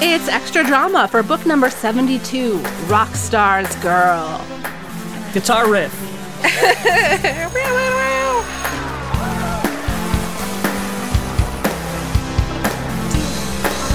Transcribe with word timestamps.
It's 0.00 0.28
extra 0.28 0.62
drama 0.62 1.08
for 1.08 1.24
book 1.24 1.44
number 1.44 1.68
72 1.70 2.58
Rockstar's 2.86 3.74
Girl. 3.82 4.40
Guitar 5.32 5.68
riff. 5.68 5.92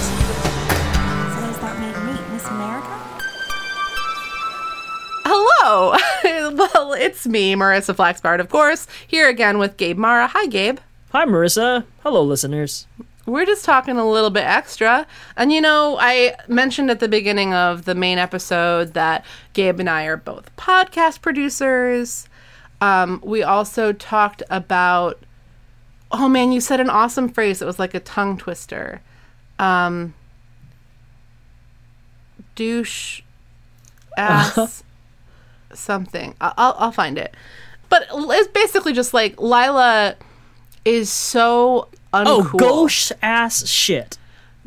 So 0.03 1.39
does 1.39 1.59
that 1.59 1.79
make 1.79 1.97
me 2.03 2.33
Miss 2.33 2.45
America? 2.47 2.99
Hello! 5.25 5.95
well, 6.55 6.93
it's 6.93 7.25
me, 7.25 7.53
Marissa 7.55 7.95
Flaxbart, 7.95 8.41
of 8.41 8.49
course, 8.49 8.87
here 9.07 9.29
again 9.29 9.57
with 9.57 9.77
Gabe 9.77 9.97
Mara. 9.97 10.27
Hi, 10.27 10.47
Gabe. 10.47 10.79
Hi, 11.13 11.25
Marissa. 11.25 11.85
Hello, 12.03 12.21
listeners. 12.23 12.87
We're 13.25 13.45
just 13.45 13.63
talking 13.63 13.97
a 13.97 14.09
little 14.09 14.29
bit 14.29 14.43
extra. 14.43 15.07
And 15.37 15.51
you 15.53 15.61
know, 15.61 15.97
I 15.99 16.35
mentioned 16.47 16.91
at 16.91 16.99
the 16.99 17.07
beginning 17.07 17.53
of 17.53 17.85
the 17.85 17.95
main 17.95 18.17
episode 18.17 18.93
that 18.95 19.23
Gabe 19.53 19.79
and 19.79 19.89
I 19.89 20.03
are 20.05 20.17
both 20.17 20.53
podcast 20.57 21.21
producers. 21.21 22.27
Um, 22.81 23.21
we 23.23 23.41
also 23.41 23.93
talked 23.93 24.43
about, 24.49 25.19
oh 26.11 26.27
man, 26.27 26.51
you 26.51 26.59
said 26.59 26.81
an 26.81 26.89
awesome 26.89 27.29
phrase. 27.29 27.61
It 27.61 27.65
was 27.65 27.79
like 27.79 27.93
a 27.93 27.99
tongue 28.01 28.37
twister. 28.37 29.01
Um, 29.57 30.13
douche 32.55 33.21
ass 34.17 34.83
something. 35.73 36.35
I- 36.41 36.53
I'll, 36.57 36.75
I'll 36.77 36.91
find 36.91 37.17
it. 37.17 37.35
But 37.89 38.07
it's 38.11 38.47
basically 38.49 38.91
just 38.93 39.13
like 39.13 39.39
Lila 39.39 40.15
is 40.83 41.09
so 41.09 41.87
Oh, 42.13 42.41
uncool. 42.43 42.49
Oh, 42.53 42.57
gauche 42.57 43.11
ass 43.21 43.67
shit. 43.67 44.17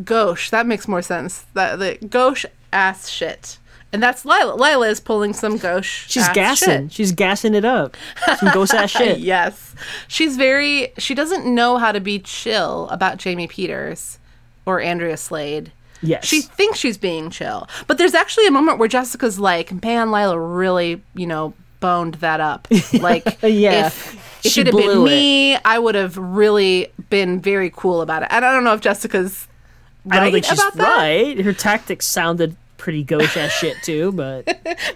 Gauche. 0.04 0.50
That 0.50 0.66
makes 0.66 0.88
more 0.88 1.02
sense. 1.02 1.46
That 1.54 1.78
the 1.78 1.98
gauche 2.06 2.44
ass 2.72 3.08
shit. 3.08 3.58
And 3.92 4.02
that's 4.02 4.24
Lila. 4.24 4.54
Lila 4.56 4.88
is 4.88 5.00
pulling 5.00 5.32
some 5.32 5.56
gauche. 5.56 6.06
She's 6.08 6.24
ass 6.24 6.34
gassing. 6.34 6.88
shit. 6.88 6.92
She's 6.92 7.12
gassing 7.12 7.54
it 7.54 7.64
up. 7.64 7.96
Some 8.38 8.52
ghost 8.52 8.74
ass 8.74 8.90
shit. 8.98 9.20
Yes. 9.20 9.74
She's 10.08 10.36
very 10.36 10.92
she 10.98 11.14
doesn't 11.14 11.46
know 11.46 11.78
how 11.78 11.92
to 11.92 12.00
be 12.00 12.18
chill 12.18 12.88
about 12.90 13.16
Jamie 13.18 13.46
Peters 13.46 14.18
or 14.66 14.80
Andrea 14.80 15.16
Slade. 15.16 15.72
Yes. 16.02 16.26
She 16.26 16.42
thinks 16.42 16.78
she's 16.78 16.98
being 16.98 17.30
chill. 17.30 17.68
But 17.86 17.96
there's 17.96 18.12
actually 18.14 18.46
a 18.46 18.50
moment 18.50 18.78
where 18.78 18.88
Jessica's 18.88 19.38
like, 19.38 19.82
Man, 19.82 20.10
Lila 20.10 20.38
really, 20.38 21.02
you 21.14 21.26
know, 21.26 21.54
boned 21.80 22.14
that 22.16 22.40
up. 22.40 22.68
Like 22.92 23.24
Yeah. 23.42 23.86
if, 23.88 24.44
if 24.44 24.58
it 24.58 24.66
had 24.66 24.76
been 24.76 24.98
it. 25.00 25.04
me, 25.04 25.56
I 25.56 25.78
would 25.78 25.94
have 25.94 26.16
really 26.16 26.88
been 27.10 27.40
very 27.40 27.70
cool 27.74 28.00
about 28.02 28.22
it. 28.22 28.28
And 28.30 28.44
I 28.44 28.52
don't 28.52 28.64
know 28.64 28.74
if 28.74 28.80
Jessica's 28.80 29.46
I 30.10 30.20
don't 30.20 30.32
think 30.32 30.44
she's 30.44 30.58
about 30.58 30.74
that. 30.74 30.96
right. 30.98 31.40
Her 31.40 31.52
tactics 31.52 32.06
sounded 32.06 32.56
pretty 32.78 33.02
gauche 33.02 33.36
ass 33.36 33.50
shit 33.58 33.76
too, 33.82 34.12
but 34.12 34.46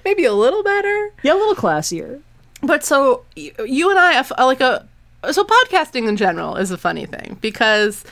Maybe 0.05 0.25
a 0.25 0.33
little 0.35 0.63
better. 0.63 1.11
yeah, 1.23 1.33
a 1.33 1.35
little 1.35 1.57
classier. 1.57 2.21
But 2.63 2.85
so 2.85 3.25
y- 3.37 3.51
you 3.67 3.91
and 3.91 3.99
I 3.99 4.13
have 4.13 4.33
uh, 4.39 4.47
like 4.47 4.61
a 4.61 4.87
so 5.33 5.45
podcasting 5.45 6.09
in 6.09 6.17
general 6.17 6.57
is 6.57 6.71
a 6.71 6.79
funny 6.79 7.07
thing 7.07 7.39
because 7.41 8.05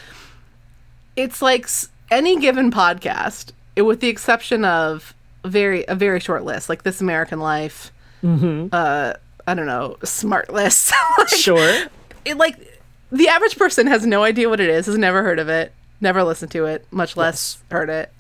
it's 1.17 1.41
like 1.43 1.69
any 2.11 2.39
given 2.41 2.71
podcast, 2.71 3.53
it, 3.77 3.83
with 3.83 4.01
the 4.01 4.09
exception 4.09 4.65
of 4.65 5.15
very 5.45 5.85
a 5.87 5.95
very 5.95 6.21
short 6.21 6.45
list 6.45 6.69
like 6.69 6.83
This 6.83 7.01
American 7.01 7.39
Life, 7.41 7.93
uh, 8.25 9.15
I 9.47 9.55
don't 9.55 9.67
know, 9.67 9.97
smartless. 10.03 10.93
Like, 11.19 11.29
Sure. 11.29 11.87
it 12.25 12.37
like 12.37 12.57
the 13.11 13.29
average 13.29 13.57
person 13.57 13.87
has 13.87 14.05
no 14.07 14.23
idea 14.25 14.49
what 14.49 14.61
it 14.61 14.69
is, 14.69 14.87
has 14.87 14.99
never 14.99 15.23
heard 15.23 15.39
of 15.39 15.49
it, 15.49 15.73
never 16.01 16.23
listened 16.23 16.51
to 16.53 16.67
it, 16.67 16.87
much 16.91 17.17
less 17.17 17.59
heard 17.71 17.89
it. 17.89 18.13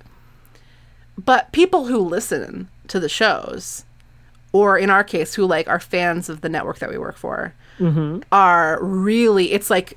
But 1.22 1.52
people 1.52 1.86
who 1.86 1.98
listen 1.98 2.68
to 2.88 3.00
the 3.00 3.08
shows, 3.08 3.84
or 4.52 4.78
in 4.78 4.88
our 4.90 5.05
case, 5.05 5.34
who 5.34 5.44
like 5.46 5.68
are 5.68 5.80
fans 5.80 6.28
of 6.28 6.40
the 6.40 6.48
network 6.48 6.78
that 6.78 6.90
we 6.90 6.98
work 6.98 7.16
for, 7.16 7.55
are 8.33 8.83
really 8.83 9.52
it's 9.52 9.70
like 9.70 9.96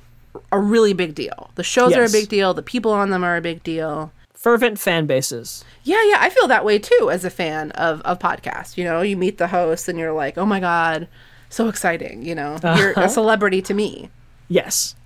a 0.52 0.58
really 0.58 0.92
big 0.92 1.14
deal. 1.14 1.50
The 1.56 1.64
shows 1.64 1.92
are 1.94 2.04
a 2.04 2.10
big 2.10 2.28
deal. 2.28 2.54
The 2.54 2.62
people 2.62 2.92
on 2.92 3.10
them 3.10 3.24
are 3.24 3.36
a 3.36 3.40
big 3.40 3.62
deal. 3.62 4.12
Fervent 4.42 4.76
fan 4.76 5.06
bases. 5.06 5.64
Yeah, 5.84 6.02
yeah, 6.04 6.18
I 6.20 6.28
feel 6.28 6.48
that 6.48 6.64
way 6.64 6.78
too 6.80 7.10
as 7.12 7.24
a 7.24 7.30
fan 7.30 7.70
of 7.72 8.00
of 8.00 8.18
podcasts. 8.18 8.76
You 8.76 8.82
know, 8.82 9.00
you 9.00 9.16
meet 9.16 9.38
the 9.38 9.46
host 9.46 9.88
and 9.88 9.96
you're 9.96 10.12
like, 10.12 10.36
oh 10.36 10.44
my 10.44 10.58
god, 10.58 11.06
so 11.48 11.68
exciting. 11.68 12.24
You 12.24 12.34
know, 12.34 12.54
uh-huh. 12.62 12.76
you're 12.76 12.92
a 12.96 13.08
celebrity 13.08 13.62
to 13.62 13.72
me. 13.72 14.10
Yes. 14.48 14.96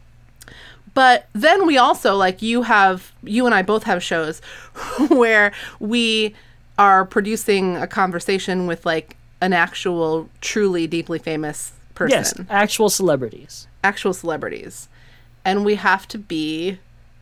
But 0.94 1.28
then 1.34 1.66
we 1.66 1.76
also 1.76 2.16
like 2.16 2.40
you 2.40 2.62
have 2.62 3.12
you 3.22 3.44
and 3.44 3.54
I 3.54 3.60
both 3.60 3.82
have 3.82 4.02
shows 4.02 4.40
where 5.08 5.52
we 5.80 6.34
are 6.78 7.04
producing 7.04 7.76
a 7.76 7.86
conversation 7.86 8.66
with 8.66 8.86
like 8.86 9.18
an 9.42 9.52
actual 9.52 10.30
truly 10.40 10.86
deeply 10.86 11.18
famous 11.18 11.72
person, 11.94 12.18
Yes. 12.18 12.34
Actual 12.48 12.88
celebrities. 12.88 13.66
actual 13.84 14.14
celebrities. 14.14 14.88
And 15.44 15.62
we 15.62 15.74
have 15.74 16.08
to 16.08 16.18
be 16.18 16.78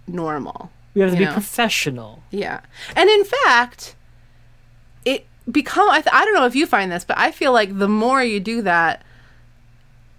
normal. 0.06 0.70
We 0.94 1.00
have 1.03 1.10
to 1.10 1.16
be 1.16 1.25
know? 1.25 1.32
professional. 1.32 2.22
Yeah. 2.31 2.60
And 2.97 3.10
in 3.10 3.25
fact, 3.25 3.97
it 5.05 5.27
become 5.50 5.88
I, 5.91 6.00
th- 6.00 6.12
I 6.15 6.25
don't 6.25 6.34
know 6.34 6.47
if 6.47 6.55
you 6.55 6.66
find 6.66 6.91
this, 6.93 7.05
but 7.05 7.19
I 7.19 7.31
feel 7.32 7.53
like 7.53 7.77
the 7.78 7.88
more 7.88 8.22
you 8.22 8.41
do 8.41 8.62
that 8.62 9.03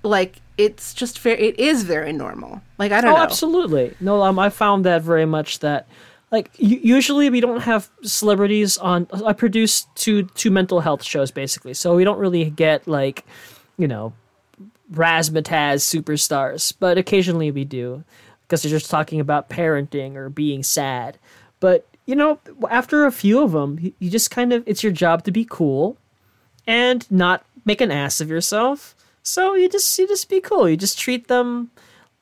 like 0.03 0.41
it's 0.57 0.93
just 0.93 1.19
very 1.19 1.39
it 1.41 1.59
is 1.59 1.83
very 1.83 2.13
normal. 2.13 2.61
Like 2.77 2.91
I 2.91 3.01
don't 3.01 3.11
Oh, 3.11 3.15
know. 3.15 3.21
absolutely. 3.23 3.95
No, 3.99 4.21
um, 4.23 4.37
I 4.39 4.49
found 4.49 4.85
that 4.85 5.01
very 5.01 5.25
much 5.25 5.59
that, 5.59 5.87
like, 6.31 6.51
usually 6.57 7.29
we 7.29 7.39
don't 7.41 7.61
have 7.61 7.89
celebrities 8.03 8.77
on. 8.77 9.07
I 9.25 9.33
produce 9.33 9.87
two 9.95 10.23
two 10.35 10.51
mental 10.51 10.79
health 10.81 11.03
shows 11.03 11.31
basically, 11.31 11.73
so 11.73 11.95
we 11.95 12.03
don't 12.03 12.19
really 12.19 12.49
get 12.49 12.87
like, 12.87 13.25
you 13.77 13.87
know, 13.87 14.13
razzmatazz 14.93 15.81
superstars, 15.83 16.73
but 16.79 16.97
occasionally 16.97 17.51
we 17.51 17.65
do 17.65 18.03
because 18.47 18.61
they're 18.61 18.69
just 18.71 18.89
talking 18.89 19.19
about 19.19 19.49
parenting 19.49 20.15
or 20.15 20.29
being 20.29 20.63
sad. 20.63 21.17
But 21.59 21.87
you 22.05 22.15
know, 22.15 22.39
after 22.69 23.05
a 23.05 23.11
few 23.11 23.41
of 23.41 23.51
them, 23.51 23.93
you- 23.99 24.09
just 24.11 24.29
kind 24.31 24.53
of 24.53 24.63
it's 24.67 24.83
your 24.83 24.91
job 24.91 25.23
to 25.23 25.31
be 25.31 25.45
cool 25.49 25.97
and 26.67 27.09
not 27.11 27.45
make 27.65 27.81
an 27.81 27.91
ass 27.91 28.21
of 28.21 28.29
yourself. 28.29 28.95
So 29.23 29.55
you 29.55 29.67
just 29.69 29.97
you 29.97 30.07
just 30.07 30.29
be 30.29 30.39
cool. 30.39 30.69
You 30.69 30.77
just 30.77 30.99
treat 30.99 31.27
them 31.27 31.71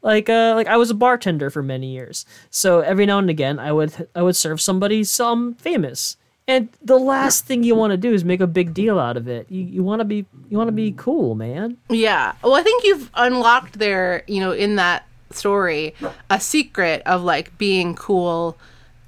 like 0.01 0.29
uh 0.29 0.53
like 0.55 0.67
I 0.67 0.77
was 0.77 0.89
a 0.89 0.93
bartender 0.95 1.49
for 1.49 1.61
many 1.63 1.87
years. 1.93 2.25
So 2.49 2.79
every 2.79 3.05
now 3.05 3.19
and 3.19 3.29
again 3.29 3.59
I 3.59 3.71
would 3.71 4.07
I 4.15 4.21
would 4.21 4.35
serve 4.35 4.61
somebody 4.61 5.03
some 5.03 5.55
famous. 5.55 6.15
And 6.45 6.67
the 6.81 6.99
last 6.99 7.45
thing 7.45 7.63
you 7.63 7.73
want 7.75 7.91
to 7.91 7.97
do 7.97 8.13
is 8.13 8.25
make 8.25 8.41
a 8.41 8.47
big 8.47 8.73
deal 8.73 8.99
out 8.99 9.15
of 9.17 9.27
it. 9.27 9.47
You 9.49 9.63
you 9.63 9.83
want 9.83 9.99
to 9.99 10.05
be 10.05 10.25
you 10.49 10.57
want 10.57 10.67
to 10.69 10.73
be 10.73 10.93
cool, 10.95 11.35
man. 11.35 11.77
Yeah. 11.89 12.33
Well, 12.43 12.55
I 12.55 12.63
think 12.63 12.83
you've 12.85 13.09
unlocked 13.13 13.79
there, 13.79 14.23
you 14.27 14.39
know, 14.41 14.51
in 14.51 14.75
that 14.75 15.07
story, 15.35 15.93
a 16.29 16.39
secret 16.39 17.01
of 17.05 17.23
like 17.23 17.57
being 17.57 17.95
cool 17.95 18.57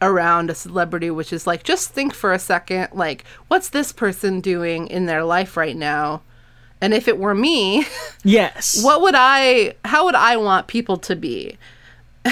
around 0.01 0.49
a 0.49 0.55
celebrity, 0.55 1.09
which 1.09 1.31
is 1.33 1.47
like 1.47 1.63
just 1.63 1.89
think 1.91 2.13
for 2.13 2.33
a 2.33 2.39
second, 2.39 2.89
like, 2.93 3.23
what's 3.47 3.69
this 3.69 3.91
person 3.91 4.41
doing 4.41 4.87
in 4.87 5.05
their 5.05 5.23
life 5.23 5.55
right 5.57 5.75
now? 5.75 6.21
And 6.81 6.93
if 6.93 7.07
it 7.07 7.17
were 7.17 7.33
me, 7.33 7.85
Yes. 8.23 8.83
what 8.83 9.01
would 9.01 9.15
I, 9.15 9.75
how 9.85 10.05
would 10.05 10.15
I 10.15 10.37
want 10.37 10.67
people 10.67 10.97
to 10.97 11.15
be 11.15 11.57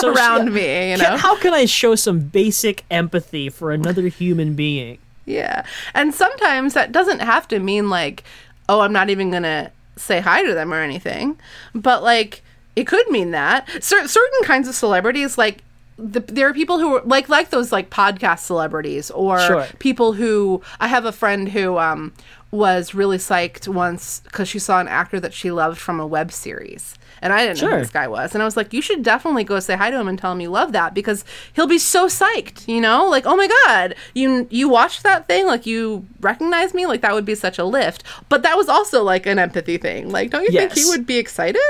So, 0.00 0.12
around 0.14 0.46
yeah, 0.48 0.52
me, 0.52 0.90
you 0.92 0.96
can- 0.98 1.10
know? 1.12 1.16
How 1.16 1.36
can 1.38 1.52
I 1.54 1.64
show 1.64 1.94
some 1.96 2.20
basic 2.20 2.84
empathy 2.90 3.48
for 3.48 3.72
another 3.72 4.02
human 4.08 4.54
being? 4.54 4.98
Yeah. 5.26 5.64
And 5.94 6.14
sometimes 6.14 6.74
that 6.74 6.92
doesn't 6.92 7.20
have 7.20 7.48
to 7.48 7.58
mean 7.58 7.88
like, 7.90 8.22
oh, 8.68 8.80
I'm 8.80 8.92
not 8.92 9.10
even 9.10 9.30
going 9.30 9.42
to 9.44 9.70
say 9.96 10.20
hi 10.20 10.42
to 10.44 10.54
them 10.54 10.72
or 10.72 10.80
anything. 10.80 11.38
But 11.74 12.02
like, 12.02 12.42
it 12.76 12.86
could 12.86 13.08
mean 13.10 13.30
that. 13.32 13.68
Cer- 13.82 14.06
certain 14.08 14.42
kinds 14.44 14.68
of 14.68 14.74
celebrities, 14.74 15.36
like, 15.38 15.62
the, 15.98 16.20
there 16.20 16.48
are 16.48 16.54
people 16.54 16.78
who 16.78 16.96
are 16.96 17.02
like 17.04 17.28
like 17.28 17.50
those 17.50 17.72
like 17.72 17.90
podcast 17.90 18.38
celebrities 18.38 19.10
or 19.10 19.38
Sure. 19.40 19.66
people 19.80 20.14
who 20.14 20.62
I 20.80 20.88
have 20.88 21.04
a 21.04 21.12
friend 21.12 21.46
who 21.50 21.76
um 21.76 22.14
was 22.50 22.94
really 22.94 23.18
psyched 23.18 23.68
once 23.68 24.20
because 24.20 24.48
she 24.48 24.58
saw 24.58 24.80
an 24.80 24.88
actor 24.88 25.20
that 25.20 25.34
she 25.34 25.50
loved 25.50 25.78
from 25.78 26.00
a 26.00 26.06
web 26.06 26.32
series 26.32 26.94
and 27.22 27.32
I 27.32 27.46
didn't 27.46 27.62
know 27.62 27.70
who 27.70 27.78
this 27.78 27.90
guy 27.90 28.08
was. 28.08 28.34
And 28.34 28.42
I 28.42 28.44
was 28.44 28.56
like 28.56 28.72
you 28.72 28.82
should 28.82 29.02
definitely 29.02 29.44
go 29.44 29.60
say 29.60 29.76
hi 29.76 29.90
to 29.90 29.98
him 29.98 30.08
and 30.08 30.18
tell 30.18 30.32
him 30.32 30.40
you 30.40 30.50
love 30.50 30.72
that 30.72 30.94
because 30.94 31.24
he'll 31.52 31.66
be 31.66 31.78
so 31.78 32.06
psyched 32.06 32.68
you 32.68 32.80
know? 32.80 33.08
Like 33.08 33.24
oh 33.26 33.36
my 33.36 33.48
god 33.66 33.94
you 34.14 34.46
you 34.50 34.68
watched 34.68 35.02
that 35.02 35.26
thing? 35.26 35.46
Like 35.46 35.66
you 35.66 36.06
recognize 36.20 36.74
me? 36.74 36.86
Like 36.86 37.00
that 37.02 37.14
would 37.14 37.24
be 37.24 37.34
such 37.34 37.58
a 37.58 37.64
lift. 37.64 38.02
But 38.28 38.42
that 38.42 38.56
was 38.56 38.68
also 38.68 39.02
like 39.02 39.26
an 39.26 39.38
empathy 39.38 39.78
thing. 39.78 40.10
Like 40.10 40.30
don't 40.30 40.44
you 40.44 40.50
think 40.50 40.72
he 40.74 40.84
would 40.86 41.06
be 41.06 41.18
excited? 41.18 41.60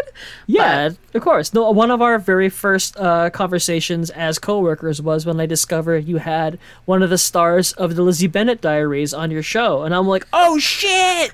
Yeah, 0.47 0.91
of 1.14 1.23
course. 1.23 1.55
No, 1.55 1.70
one 1.70 1.91
of 1.91 2.02
our 2.02 2.19
very 2.19 2.49
first 2.49 2.97
uh, 2.97 3.31
conversations 3.31 4.11
as 4.11 4.38
coworkers 4.38 5.00
was 5.02 5.26
when 5.26 5.41
I 5.41 5.47
discovered 5.47 6.05
you 6.06 6.19
had 6.19 6.58
one 6.85 7.02
of 7.02 7.11
the 7.11 7.19
stars 7.19 7.73
of 7.73 7.97
the 7.97 8.02
Lizzie 8.02 8.26
Bennet 8.26 8.61
Diaries 8.61 9.12
on 9.14 9.31
your 9.31 9.43
show, 9.43 9.82
and 9.82 9.94
I'm 9.94 10.06
like, 10.06 10.26
oh 10.32 10.58
shit, 10.58 11.32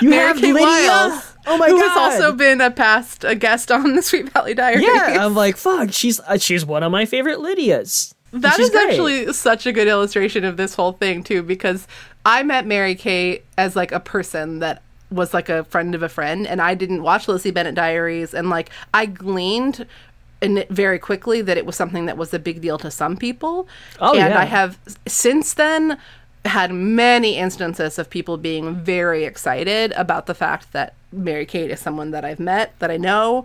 you 0.00 0.10
Mary 0.10 0.26
have 0.26 0.36
Kate 0.36 0.52
Lydia. 0.54 0.66
Wiles, 0.66 1.31
oh 1.46 1.56
my 1.58 1.68
who 1.68 1.80
god, 1.80 1.88
has 1.88 2.20
also 2.20 2.32
been 2.32 2.60
a 2.60 2.70
past 2.70 3.24
a 3.24 3.34
guest 3.34 3.70
on 3.70 3.94
the 3.94 4.02
Sweet 4.02 4.28
Valley 4.30 4.54
Diaries 4.54 4.84
yeah. 4.84 5.24
I'm 5.24 5.34
like, 5.34 5.56
fuck, 5.56 5.92
she's 5.92 6.20
uh, 6.20 6.38
she's 6.38 6.64
one 6.64 6.82
of 6.82 6.92
my 6.92 7.04
favorite 7.04 7.38
Lydias. 7.38 8.14
That 8.32 8.58
is 8.58 8.70
great. 8.70 8.90
actually 8.90 9.32
such 9.34 9.66
a 9.66 9.72
good 9.72 9.88
illustration 9.88 10.44
of 10.44 10.56
this 10.56 10.74
whole 10.74 10.92
thing 10.92 11.22
too, 11.22 11.42
because 11.42 11.86
I 12.24 12.42
met 12.42 12.66
Mary 12.66 12.94
Kate 12.94 13.44
as 13.58 13.76
like 13.76 13.92
a 13.92 14.00
person 14.00 14.60
that 14.60 14.82
was 15.10 15.34
like 15.34 15.48
a 15.48 15.64
friend 15.64 15.94
of 15.94 16.02
a 16.02 16.08
friend, 16.08 16.46
and 16.46 16.60
I 16.60 16.74
didn't 16.74 17.02
watch 17.02 17.28
Lizzie 17.28 17.50
Bennet 17.50 17.74
Diaries, 17.74 18.32
and 18.32 18.48
like 18.48 18.70
I 18.94 19.06
gleaned 19.06 19.86
it 20.40 20.68
very 20.70 20.98
quickly 20.98 21.40
that 21.42 21.56
it 21.56 21.66
was 21.66 21.76
something 21.76 22.06
that 22.06 22.16
was 22.16 22.34
a 22.34 22.38
big 22.38 22.60
deal 22.60 22.78
to 22.78 22.90
some 22.90 23.16
people. 23.16 23.68
Oh, 24.00 24.10
and 24.10 24.32
yeah. 24.32 24.40
I 24.40 24.44
have 24.44 24.78
since 25.06 25.54
then 25.54 25.98
had 26.44 26.72
many 26.72 27.36
instances 27.36 27.98
of 27.98 28.10
people 28.10 28.36
being 28.36 28.74
very 28.74 29.24
excited 29.24 29.92
about 29.92 30.26
the 30.26 30.34
fact 30.34 30.72
that 30.72 30.94
Mary 31.12 31.46
Kate 31.46 31.70
is 31.70 31.80
someone 31.80 32.10
that 32.10 32.24
I've 32.24 32.40
met, 32.40 32.76
that 32.80 32.90
I 32.90 32.96
know, 32.96 33.44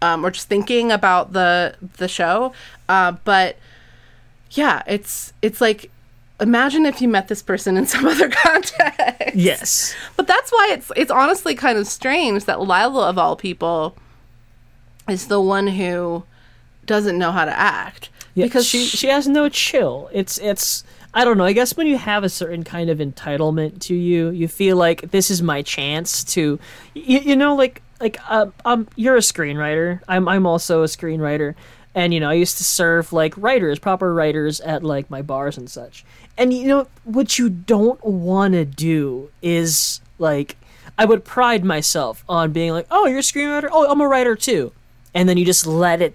um, 0.00 0.24
or 0.24 0.30
just 0.30 0.48
thinking 0.48 0.92
about 0.92 1.32
the 1.32 1.74
the 1.96 2.08
show. 2.08 2.52
Uh, 2.88 3.12
but 3.24 3.56
yeah, 4.50 4.82
it's 4.86 5.32
it's 5.42 5.60
like 5.60 5.90
imagine 6.40 6.86
if 6.86 7.00
you 7.00 7.08
met 7.08 7.28
this 7.28 7.42
person 7.42 7.76
in 7.76 7.86
some 7.86 8.06
other 8.06 8.28
context. 8.28 9.34
Yes. 9.34 9.94
But 10.16 10.26
that's 10.26 10.50
why 10.50 10.68
it's 10.72 10.92
it's 10.96 11.10
honestly 11.10 11.54
kind 11.54 11.78
of 11.78 11.86
strange 11.86 12.44
that 12.44 12.60
Lila 12.60 13.08
of 13.08 13.18
all 13.18 13.36
people 13.36 13.96
is 15.08 15.28
the 15.28 15.40
one 15.40 15.66
who 15.68 16.24
doesn't 16.84 17.18
know 17.18 17.32
how 17.32 17.44
to 17.44 17.58
act. 17.58 18.10
Yeah, 18.34 18.46
because 18.46 18.66
she 18.66 18.84
she 18.84 19.08
has 19.08 19.26
no 19.26 19.48
chill. 19.48 20.10
It's 20.12 20.38
it's 20.38 20.84
I 21.16 21.24
don't 21.24 21.38
know. 21.38 21.44
I 21.44 21.54
guess 21.54 21.74
when 21.78 21.86
you 21.86 21.96
have 21.96 22.24
a 22.24 22.28
certain 22.28 22.62
kind 22.62 22.90
of 22.90 22.98
entitlement 22.98 23.80
to 23.80 23.94
you, 23.94 24.28
you 24.28 24.48
feel 24.48 24.76
like 24.76 25.12
this 25.12 25.30
is 25.30 25.40
my 25.40 25.62
chance 25.62 26.22
to, 26.34 26.60
you, 26.92 27.18
you 27.20 27.36
know, 27.36 27.54
like 27.54 27.80
like 28.00 28.18
uh, 28.28 28.48
um, 28.66 28.86
you're 28.96 29.16
a 29.16 29.20
screenwriter. 29.20 30.00
I'm 30.08 30.28
I'm 30.28 30.46
also 30.46 30.82
a 30.82 30.86
screenwriter, 30.86 31.54
and 31.94 32.12
you 32.12 32.20
know 32.20 32.28
I 32.28 32.34
used 32.34 32.58
to 32.58 32.64
serve 32.64 33.14
like 33.14 33.32
writers, 33.38 33.78
proper 33.78 34.12
writers 34.12 34.60
at 34.60 34.84
like 34.84 35.08
my 35.08 35.22
bars 35.22 35.56
and 35.56 35.70
such. 35.70 36.04
And 36.36 36.52
you 36.52 36.68
know 36.68 36.86
what 37.04 37.38
you 37.38 37.48
don't 37.48 38.04
want 38.04 38.52
to 38.52 38.66
do 38.66 39.30
is 39.40 40.02
like 40.18 40.58
I 40.98 41.06
would 41.06 41.24
pride 41.24 41.64
myself 41.64 42.24
on 42.28 42.52
being 42.52 42.72
like, 42.72 42.88
oh, 42.90 43.06
you're 43.06 43.20
a 43.20 43.22
screenwriter. 43.22 43.70
Oh, 43.72 43.90
I'm 43.90 44.02
a 44.02 44.06
writer 44.06 44.36
too, 44.36 44.72
and 45.14 45.26
then 45.26 45.38
you 45.38 45.46
just 45.46 45.66
let 45.66 46.02
it 46.02 46.14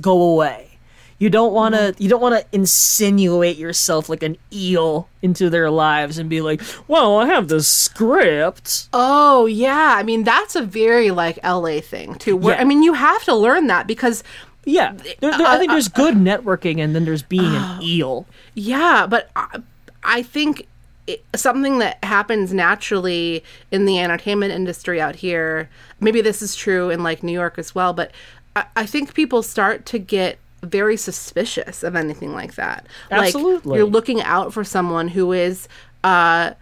go 0.00 0.22
away. 0.22 0.75
You 1.18 1.30
don't 1.30 1.52
want 1.52 1.74
to. 1.74 1.80
Mm-hmm. 1.80 2.02
You 2.02 2.08
don't 2.10 2.20
want 2.20 2.38
to 2.38 2.46
insinuate 2.52 3.56
yourself 3.56 4.08
like 4.08 4.22
an 4.22 4.36
eel 4.52 5.08
into 5.22 5.48
their 5.48 5.70
lives 5.70 6.18
and 6.18 6.28
be 6.28 6.40
like, 6.42 6.60
"Well, 6.88 7.18
I 7.18 7.26
have 7.26 7.48
this 7.48 7.66
script." 7.66 8.88
Oh 8.92 9.46
yeah, 9.46 9.94
I 9.96 10.02
mean 10.02 10.24
that's 10.24 10.54
a 10.56 10.62
very 10.62 11.10
like 11.10 11.38
LA 11.42 11.80
thing 11.80 12.16
too. 12.16 12.36
Where 12.36 12.54
Yeah. 12.54 12.60
I 12.60 12.64
mean 12.64 12.82
you 12.82 12.92
have 12.94 13.24
to 13.24 13.34
learn 13.34 13.66
that 13.68 13.86
because 13.86 14.22
Yeah, 14.64 14.92
there, 14.92 15.14
there- 15.20 15.46
I 15.46 15.54
uh, 15.56 15.58
think 15.58 15.70
there's 15.72 15.88
uh, 15.88 15.92
good 15.94 16.14
networking, 16.16 16.80
and 16.80 16.94
then 16.94 17.04
there's 17.04 17.22
being 17.22 17.54
an 17.54 17.78
oh. 17.78 17.82
eel. 17.82 18.26
yeah, 18.54 19.06
but 19.08 19.30
I, 19.36 19.62
I 20.02 20.22
think 20.22 20.66
it, 21.06 21.24
something 21.34 21.78
that 21.78 22.02
happens 22.04 22.52
naturally 22.52 23.42
in 23.70 23.86
the 23.86 24.00
entertainment 24.00 24.52
industry 24.52 25.00
out 25.00 25.16
here. 25.16 25.70
Maybe 26.00 26.20
this 26.20 26.42
is 26.42 26.54
true 26.56 26.90
in 26.90 27.02
like 27.02 27.22
New 27.22 27.32
York 27.32 27.58
as 27.58 27.74
well, 27.74 27.92
but 27.92 28.10
I, 28.54 28.64
I 28.76 28.86
think 28.86 29.14
people 29.14 29.42
start 29.42 29.86
to 29.86 29.98
get 29.98 30.38
very 30.62 30.96
suspicious 30.96 31.82
of 31.82 31.94
anything 31.96 32.32
like 32.32 32.54
that. 32.56 32.86
Absolutely. 33.10 33.70
Like 33.70 33.76
you're 33.78 33.86
looking 33.86 34.20
out 34.22 34.52
for 34.52 34.64
someone 34.64 35.08
who 35.08 35.32
is. 35.32 35.68
uh 36.04 36.52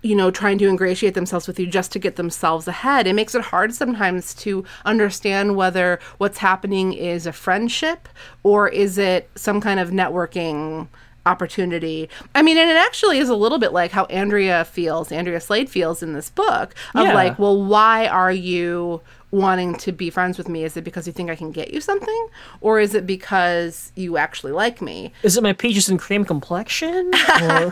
you 0.00 0.14
know, 0.14 0.30
trying 0.30 0.58
to 0.58 0.68
ingratiate 0.68 1.14
themselves 1.14 1.48
with 1.48 1.58
you 1.58 1.66
just 1.66 1.90
to 1.90 1.98
get 1.98 2.14
themselves 2.14 2.68
ahead. 2.68 3.08
It 3.08 3.14
makes 3.14 3.34
it 3.34 3.42
hard 3.42 3.74
sometimes 3.74 4.32
to 4.34 4.64
understand 4.84 5.56
whether 5.56 5.98
what's 6.18 6.38
happening 6.38 6.92
is 6.92 7.26
a 7.26 7.32
friendship 7.32 8.08
or 8.44 8.68
is 8.68 8.96
it 8.96 9.28
some 9.34 9.60
kind 9.60 9.80
of 9.80 9.90
networking 9.90 10.86
opportunity. 11.26 12.08
I 12.34 12.42
mean, 12.42 12.56
and 12.56 12.70
it 12.70 12.76
actually 12.76 13.18
is 13.18 13.28
a 13.28 13.34
little 13.34 13.58
bit 13.58 13.72
like 13.72 13.90
how 13.90 14.04
Andrea 14.06 14.64
feels, 14.64 15.12
Andrea 15.12 15.40
Slade 15.40 15.68
feels 15.68 16.02
in 16.02 16.12
this 16.12 16.30
book 16.30 16.74
of 16.94 17.04
Yeah. 17.06 17.14
like, 17.14 17.38
well, 17.38 17.60
why 17.62 18.06
are 18.06 18.32
you 18.32 19.00
wanting 19.30 19.74
to 19.76 19.92
be 19.92 20.10
friends 20.10 20.38
with 20.38 20.48
me? 20.48 20.64
Is 20.64 20.76
it 20.76 20.84
because 20.84 21.06
you 21.06 21.12
think 21.12 21.30
I 21.30 21.36
can 21.36 21.52
get 21.52 21.72
you 21.72 21.80
something? 21.80 22.28
Or 22.60 22.80
is 22.80 22.94
it 22.94 23.06
because 23.06 23.92
you 23.94 24.16
actually 24.16 24.52
like 24.52 24.80
me? 24.80 25.12
Is 25.22 25.36
it 25.36 25.42
my 25.42 25.52
peaches 25.52 25.88
and 25.88 25.98
cream 25.98 26.24
complexion? 26.24 27.10
Or... 27.42 27.70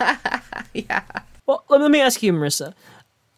yeah. 0.74 1.02
Well, 1.46 1.64
let 1.68 1.90
me 1.90 2.00
ask 2.00 2.22
you, 2.22 2.32
Marissa. 2.32 2.74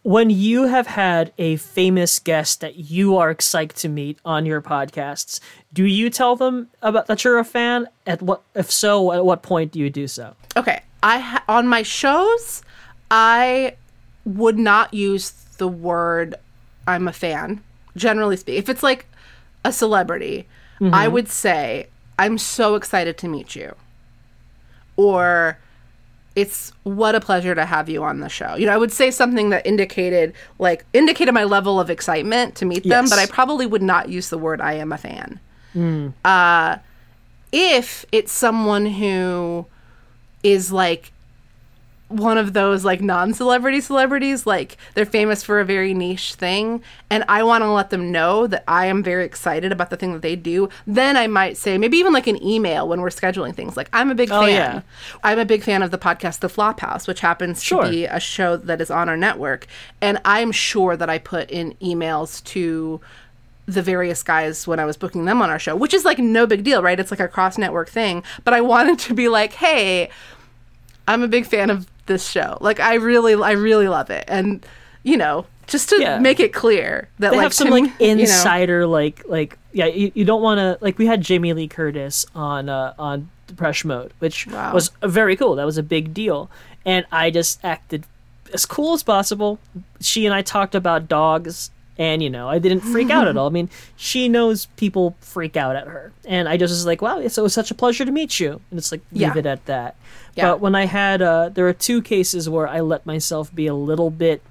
When 0.02 0.30
you 0.30 0.64
have 0.64 0.86
had 0.86 1.32
a 1.38 1.56
famous 1.56 2.18
guest 2.18 2.60
that 2.60 2.76
you 2.76 3.16
are 3.16 3.34
psyched 3.34 3.74
to 3.80 3.88
meet 3.88 4.18
on 4.24 4.46
your 4.46 4.62
podcasts, 4.62 5.40
do 5.72 5.84
you 5.84 6.08
tell 6.08 6.36
them 6.36 6.68
about 6.82 7.06
that 7.06 7.24
you're 7.24 7.38
a 7.38 7.44
fan? 7.44 7.88
At 8.06 8.22
what, 8.22 8.42
if 8.54 8.70
so, 8.70 9.12
at 9.12 9.24
what 9.24 9.42
point 9.42 9.72
do 9.72 9.78
you 9.78 9.90
do 9.90 10.08
so? 10.08 10.34
Okay, 10.56 10.82
I 11.02 11.18
ha- 11.18 11.44
on 11.48 11.66
my 11.66 11.82
shows, 11.82 12.62
I 13.10 13.76
would 14.24 14.58
not 14.58 14.94
use 14.94 15.30
the 15.58 15.68
word 15.68 16.34
"I'm 16.86 17.08
a 17.08 17.12
fan." 17.12 17.62
Generally 17.98 18.36
speaking, 18.38 18.58
if 18.62 18.68
it's 18.68 18.82
like 18.82 19.06
a 19.64 19.72
celebrity, 19.72 20.46
I 20.80 21.08
would 21.08 21.28
say 21.28 21.88
I'm 22.18 22.38
so 22.38 22.74
excited 22.76 23.18
to 23.18 23.28
meet 23.28 23.56
you, 23.56 23.74
or 24.96 25.58
it's 26.36 26.72
what 26.84 27.14
a 27.16 27.20
pleasure 27.20 27.54
to 27.54 27.64
have 27.64 27.88
you 27.88 28.04
on 28.04 28.20
the 28.20 28.28
show. 28.28 28.54
You 28.54 28.66
know, 28.66 28.72
I 28.72 28.76
would 28.76 28.92
say 28.92 29.10
something 29.10 29.50
that 29.50 29.66
indicated 29.66 30.32
like 30.58 30.84
indicated 30.92 31.32
my 31.32 31.44
level 31.44 31.80
of 31.80 31.90
excitement 31.90 32.54
to 32.56 32.64
meet 32.64 32.84
them, 32.84 33.04
but 33.10 33.18
I 33.18 33.26
probably 33.26 33.66
would 33.66 33.82
not 33.82 34.08
use 34.08 34.28
the 34.30 34.38
word 34.38 34.60
"I 34.60 34.74
am 34.74 34.92
a 34.92 34.98
fan." 34.98 35.40
Uh, 36.24 36.76
if 37.52 38.04
it's 38.12 38.30
someone 38.32 38.86
who 38.86 39.66
is 40.42 40.70
like 40.72 41.12
one 42.08 42.38
of 42.38 42.54
those 42.54 42.84
like 42.86 43.02
non-celebrity 43.02 43.80
celebrities 43.82 44.46
like 44.46 44.78
they're 44.94 45.04
famous 45.04 45.42
for 45.42 45.60
a 45.60 45.64
very 45.64 45.92
niche 45.92 46.34
thing 46.36 46.82
and 47.10 47.22
i 47.28 47.42
want 47.42 47.62
to 47.62 47.70
let 47.70 47.90
them 47.90 48.10
know 48.10 48.46
that 48.46 48.64
i 48.66 48.86
am 48.86 49.02
very 49.02 49.26
excited 49.26 49.72
about 49.72 49.90
the 49.90 49.96
thing 49.96 50.14
that 50.14 50.22
they 50.22 50.34
do 50.34 50.70
then 50.86 51.18
i 51.18 51.26
might 51.26 51.54
say 51.58 51.76
maybe 51.76 51.98
even 51.98 52.14
like 52.14 52.26
an 52.26 52.42
email 52.42 52.88
when 52.88 53.02
we're 53.02 53.10
scheduling 53.10 53.54
things 53.54 53.76
like 53.76 53.90
i'm 53.92 54.10
a 54.10 54.14
big 54.14 54.30
Oh, 54.32 54.40
fan 54.40 54.48
yeah. 54.50 54.80
i'm 55.22 55.38
a 55.38 55.44
big 55.44 55.62
fan 55.62 55.82
of 55.82 55.90
the 55.90 55.98
podcast 55.98 56.40
the 56.40 56.48
flop 56.48 56.80
house 56.80 57.06
which 57.06 57.20
happens 57.20 57.62
Sure. 57.62 57.84
to 57.84 57.90
be 57.90 58.06
a 58.06 58.18
show 58.20 58.56
that 58.56 58.80
is 58.80 58.90
on 58.90 59.10
our 59.10 59.16
network 59.16 59.66
and 60.00 60.18
i'm 60.24 60.50
sure 60.50 60.96
that 60.96 61.10
i 61.10 61.18
put 61.18 61.50
in 61.50 61.74
emails 61.74 62.42
to 62.44 63.02
the 63.66 63.82
various 63.82 64.22
guys 64.22 64.66
when 64.66 64.80
I 64.80 64.86
was 64.86 64.96
booking 64.96 65.26
them 65.26 65.42
on 65.42 65.50
our 65.50 65.58
show, 65.58 65.76
which 65.76 65.92
is 65.92 66.02
like 66.06 66.18
no 66.18 66.46
big 66.46 66.64
deal, 66.64 66.82
right? 66.82 66.98
It's 66.98 67.10
like 67.10 67.20
a 67.20 67.28
cross 67.28 67.58
network 67.58 67.90
thing. 67.90 68.22
But 68.42 68.54
I 68.54 68.62
wanted 68.62 68.98
to 69.00 69.12
be 69.12 69.28
like, 69.28 69.52
hey, 69.52 70.08
I'm 71.06 71.22
a 71.22 71.28
big 71.28 71.44
fan 71.44 71.68
of 71.68 71.86
this 72.08 72.28
show. 72.28 72.58
Like 72.60 72.80
I 72.80 72.94
really, 72.94 73.34
I 73.34 73.52
really 73.52 73.86
love 73.88 74.10
it, 74.10 74.24
and 74.26 74.66
you 75.04 75.16
know, 75.16 75.46
just 75.68 75.88
to 75.90 76.00
Yeah. 76.00 76.18
make 76.18 76.40
it 76.40 76.52
clear 76.52 77.08
that 77.20 77.30
They 77.30 77.36
like 77.36 77.44
have 77.44 77.54
some 77.54 77.68
to 77.68 77.72
like 77.74 77.82
me, 77.84 77.92
you 78.00 78.14
know- 78.16 78.20
insider 78.22 78.86
like 78.86 79.22
like 79.28 79.56
yeah 79.72 79.86
you, 79.86 80.10
you 80.14 80.24
don't 80.24 80.42
want 80.42 80.58
to 80.58 80.76
like 80.84 80.98
we 80.98 81.06
had 81.06 81.20
Jamie 81.20 81.52
Lee 81.52 81.68
Curtis 81.68 82.26
on 82.34 82.68
uh, 82.68 82.94
on 82.98 83.30
Depresh 83.46 83.84
Mode 83.84 84.12
which 84.18 84.46
Wow. 84.48 84.74
was 84.74 84.90
very 85.02 85.36
cool 85.36 85.54
that 85.54 85.64
was 85.64 85.78
a 85.78 85.82
big 85.82 86.12
deal 86.12 86.50
and 86.84 87.06
I 87.12 87.30
just 87.30 87.62
acted 87.64 88.04
as 88.52 88.64
cool 88.66 88.94
as 88.94 89.02
possible 89.02 89.58
she 90.00 90.24
and 90.26 90.34
I 90.34 90.40
talked 90.42 90.74
about 90.74 91.06
dogs 91.06 91.70
and 91.98 92.22
you 92.22 92.30
know 92.30 92.48
I 92.48 92.58
didn't 92.58 92.80
freak 92.80 93.10
out 93.10 93.26
at 93.28 93.36
all 93.38 93.46
I 93.48 93.50
mean 93.50 93.68
she 93.96 94.28
knows 94.28 94.66
people 94.76 95.16
freak 95.20 95.56
out 95.56 95.74
at 95.76 95.86
her 95.88 96.12
and 96.26 96.48
I 96.48 96.56
just 96.56 96.70
was 96.72 96.86
like 96.86 97.02
wow 97.02 97.18
it 97.18 97.36
was 97.36 97.52
such 97.52 97.70
a 97.70 97.74
pleasure 97.74 98.04
to 98.04 98.12
meet 98.12 98.38
you 98.40 98.60
and 98.70 98.78
it's 98.78 98.92
like 98.92 99.00
leave 99.12 99.20
Yeah. 99.22 99.38
it 99.38 99.46
at 99.46 99.66
that 99.66 99.96
Yeah. 100.36 100.50
but 100.52 100.60
when 100.60 100.74
I 100.74 100.86
had 100.86 101.20
uh 101.22 101.48
there 101.48 101.64
were 101.64 101.72
two 101.72 102.00
cases 102.02 102.48
where 102.48 102.68
I 102.68 102.80
let 102.80 103.04
myself 103.06 103.54
be 103.54 103.66
a 103.66 103.74
little 103.74 104.10
bit 104.10 104.42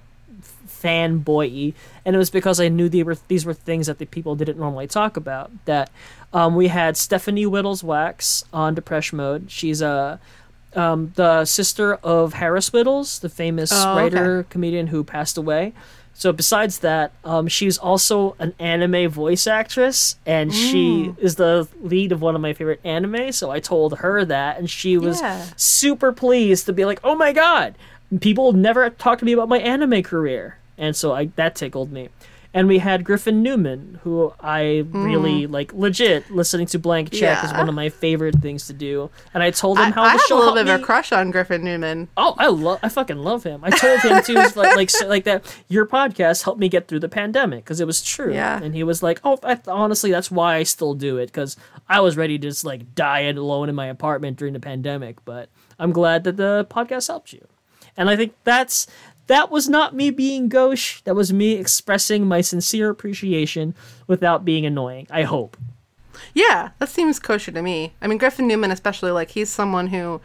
fanboy 0.67 1.73
and 2.05 2.15
it 2.15 2.19
was 2.19 2.29
because 2.29 2.59
I 2.59 2.67
knew 2.67 2.89
they 2.89 3.03
were 3.03 3.17
these 3.27 3.45
were 3.45 3.53
things 3.53 3.87
that 3.87 3.97
the 3.97 4.05
people 4.05 4.35
didn't 4.35 4.57
normally 4.59 4.87
talk 4.87 5.17
about. 5.17 5.51
That 5.65 5.89
um, 6.33 6.55
we 6.55 6.67
had 6.67 6.95
Stephanie 6.97 7.45
Wittels 7.45 7.83
Wachs 7.83 8.43
on 8.53 8.75
Depresh 8.75 9.11
Mode. 9.11 9.49
She's 9.51 9.81
a 9.81 10.19
um, 10.75 11.11
the 11.15 11.45
sister 11.45 11.95
of 11.95 12.33
Harris 12.33 12.69
Wittels, 12.69 13.19
the 13.21 13.29
famous 13.29 13.71
Oh, 13.73 13.93
okay. 13.93 14.03
writer 14.03 14.43
comedian 14.49 14.87
who 14.87 15.03
passed 15.03 15.37
away. 15.37 15.73
So 16.19 16.33
besides 16.33 16.79
that, 16.79 17.11
um, 17.23 17.47
she's 17.47 17.77
also 17.77 18.35
an 18.39 18.55
anime 18.57 19.07
voice 19.07 19.45
actress, 19.45 20.15
and 20.25 20.51
she 20.51 21.13
is 21.19 21.35
the 21.35 21.67
lead 21.79 22.11
of 22.11 22.23
one 22.23 22.33
of 22.33 22.41
my 22.41 22.53
favorite 22.53 22.79
anime. 22.83 23.31
So 23.31 23.51
I 23.51 23.59
told 23.59 23.99
her 23.99 24.25
that, 24.25 24.57
and 24.57 24.67
she 24.67 24.97
was 24.97 25.21
Yeah. 25.21 25.45
super 25.55 26.11
pleased 26.11 26.65
to 26.65 26.73
be 26.73 26.85
like, 26.85 26.99
"Oh 27.03 27.13
my 27.13 27.33
god, 27.33 27.75
people 28.19 28.51
never 28.51 28.89
talk 28.89 29.19
to 29.19 29.25
me 29.25 29.33
about 29.33 29.47
my 29.47 29.59
anime 29.59 30.01
career," 30.01 30.57
and 30.75 30.95
so 30.95 31.13
I 31.13 31.25
that 31.35 31.53
tickled 31.53 31.91
me. 31.91 32.09
And 32.57 32.67
we 32.67 32.79
had 32.79 33.03
Griffin 33.03 33.43
Newman, 33.43 33.99
who 34.01 34.33
I 34.39 34.83
really 34.89 35.45
like. 35.45 35.73
Legit, 35.73 36.31
listening 36.31 36.65
to 36.67 36.79
Blank 36.79 37.11
Check 37.11 37.43
is 37.43 37.51
Mm. 37.51 37.59
One 37.59 37.69
of 37.69 37.75
my 37.75 37.89
favorite 37.89 38.39
things 38.39 38.65
to 38.65 38.73
do. 38.73 39.11
And 39.31 39.43
I 39.43 39.51
told 39.51 39.77
him 39.77 39.85
I, 39.85 39.91
how 39.91 40.01
I 40.01 40.05
the 40.05 40.11
have 40.13 40.21
show 40.21 40.37
a 40.37 40.39
little 40.39 40.55
bit 40.55 40.67
of 40.67 40.81
a 40.81 40.83
crush 40.83 41.11
on 41.11 41.29
Griffin 41.29 41.63
Newman. 41.63 42.07
Oh, 42.17 42.33
I 42.39 42.47
love, 42.47 42.79
I 42.81 42.89
fucking 42.89 43.17
love 43.17 43.43
him. 43.43 43.63
I 43.63 43.69
told 43.69 43.99
him 43.99 44.23
too, 44.23 44.33
like, 44.33 44.75
like, 44.75 44.89
like 45.05 45.23
that. 45.25 45.45
Your 45.67 45.85
podcast 45.85 46.45
helped 46.45 46.59
me 46.59 46.67
get 46.67 46.87
through 46.87 47.01
the 47.01 47.09
pandemic 47.09 47.63
because 47.63 47.79
it 47.79 47.85
was 47.85 48.01
true. 48.01 48.33
Yeah. 48.33 48.59
And 48.59 48.73
he 48.73 48.83
was 48.83 49.03
like, 49.03 49.21
"Oh, 49.23 49.37
I, 49.43 49.59
honestly, 49.67 50.09
that's 50.09 50.31
why 50.31 50.55
I 50.55 50.63
still 50.63 50.95
do 50.95 51.17
it 51.17 51.27
because 51.27 51.57
I 51.87 51.99
was 51.99 52.17
ready 52.17 52.39
to 52.39 52.47
just 52.47 52.65
like 52.65 52.95
die 52.95 53.21
alone 53.21 53.69
in 53.69 53.75
my 53.75 53.85
apartment 53.85 54.37
during 54.37 54.53
the 54.53 54.59
pandemic. 54.59 55.23
But 55.25 55.49
I'm 55.77 55.91
glad 55.91 56.23
that 56.23 56.37
the 56.37 56.65
podcast 56.71 57.07
helped 57.07 57.33
you." 57.33 57.47
And 57.95 58.09
I 58.09 58.15
think 58.15 58.33
that's 58.43 58.87
that 59.27 59.51
was 59.51 59.67
not 59.69 59.95
me 59.95 60.09
being 60.09 60.49
gauche. 60.49 61.01
That 61.03 61.15
was 61.15 61.31
me 61.33 61.53
expressing 61.53 62.27
my 62.27 62.41
sincere 62.41 62.89
appreciation 62.89 63.75
without 64.07 64.43
being 64.45 64.65
annoying. 64.65 65.07
I 65.09 65.23
hope. 65.23 65.57
Yeah, 66.33 66.69
that 66.79 66.89
seems 66.89 67.19
kosher 67.19 67.51
to 67.51 67.61
me. 67.61 67.93
I 68.01 68.07
mean, 68.07 68.17
Griffin 68.17 68.47
Newman, 68.47 68.71
especially, 68.71 69.11
like 69.11 69.31
he's 69.31 69.49
someone 69.49 69.87
who 69.87 70.19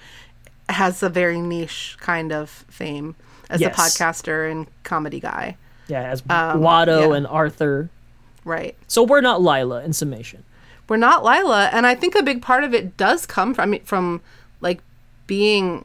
has 0.68 1.02
a 1.02 1.08
very 1.08 1.40
niche 1.40 1.96
kind 2.00 2.32
of 2.32 2.48
fame 2.68 3.14
as 3.50 3.60
Yes. 3.60 3.74
a 3.76 3.80
podcaster 3.80 4.50
and 4.50 4.66
comedy 4.84 5.20
guy, 5.20 5.56
Yeah, 5.88 6.02
as 6.02 6.20
Um, 6.30 6.60
Watto 6.60 7.10
yeah. 7.10 7.16
and 7.16 7.26
Arthur. 7.26 7.90
right? 8.44 8.76
So 8.88 9.02
we're 9.02 9.20
not 9.20 9.42
Lila 9.42 9.82
in 9.84 9.92
summation. 9.92 10.44
We're 10.88 10.96
not 10.96 11.22
Lila, 11.24 11.66
and 11.72 11.86
I 11.86 11.94
think 11.94 12.14
a 12.14 12.22
big 12.22 12.40
part 12.42 12.64
of 12.64 12.72
it 12.74 12.96
does 12.96 13.24
come 13.26 13.52
from 13.54 13.78
from 13.84 14.20
like 14.60 14.80
being 15.26 15.84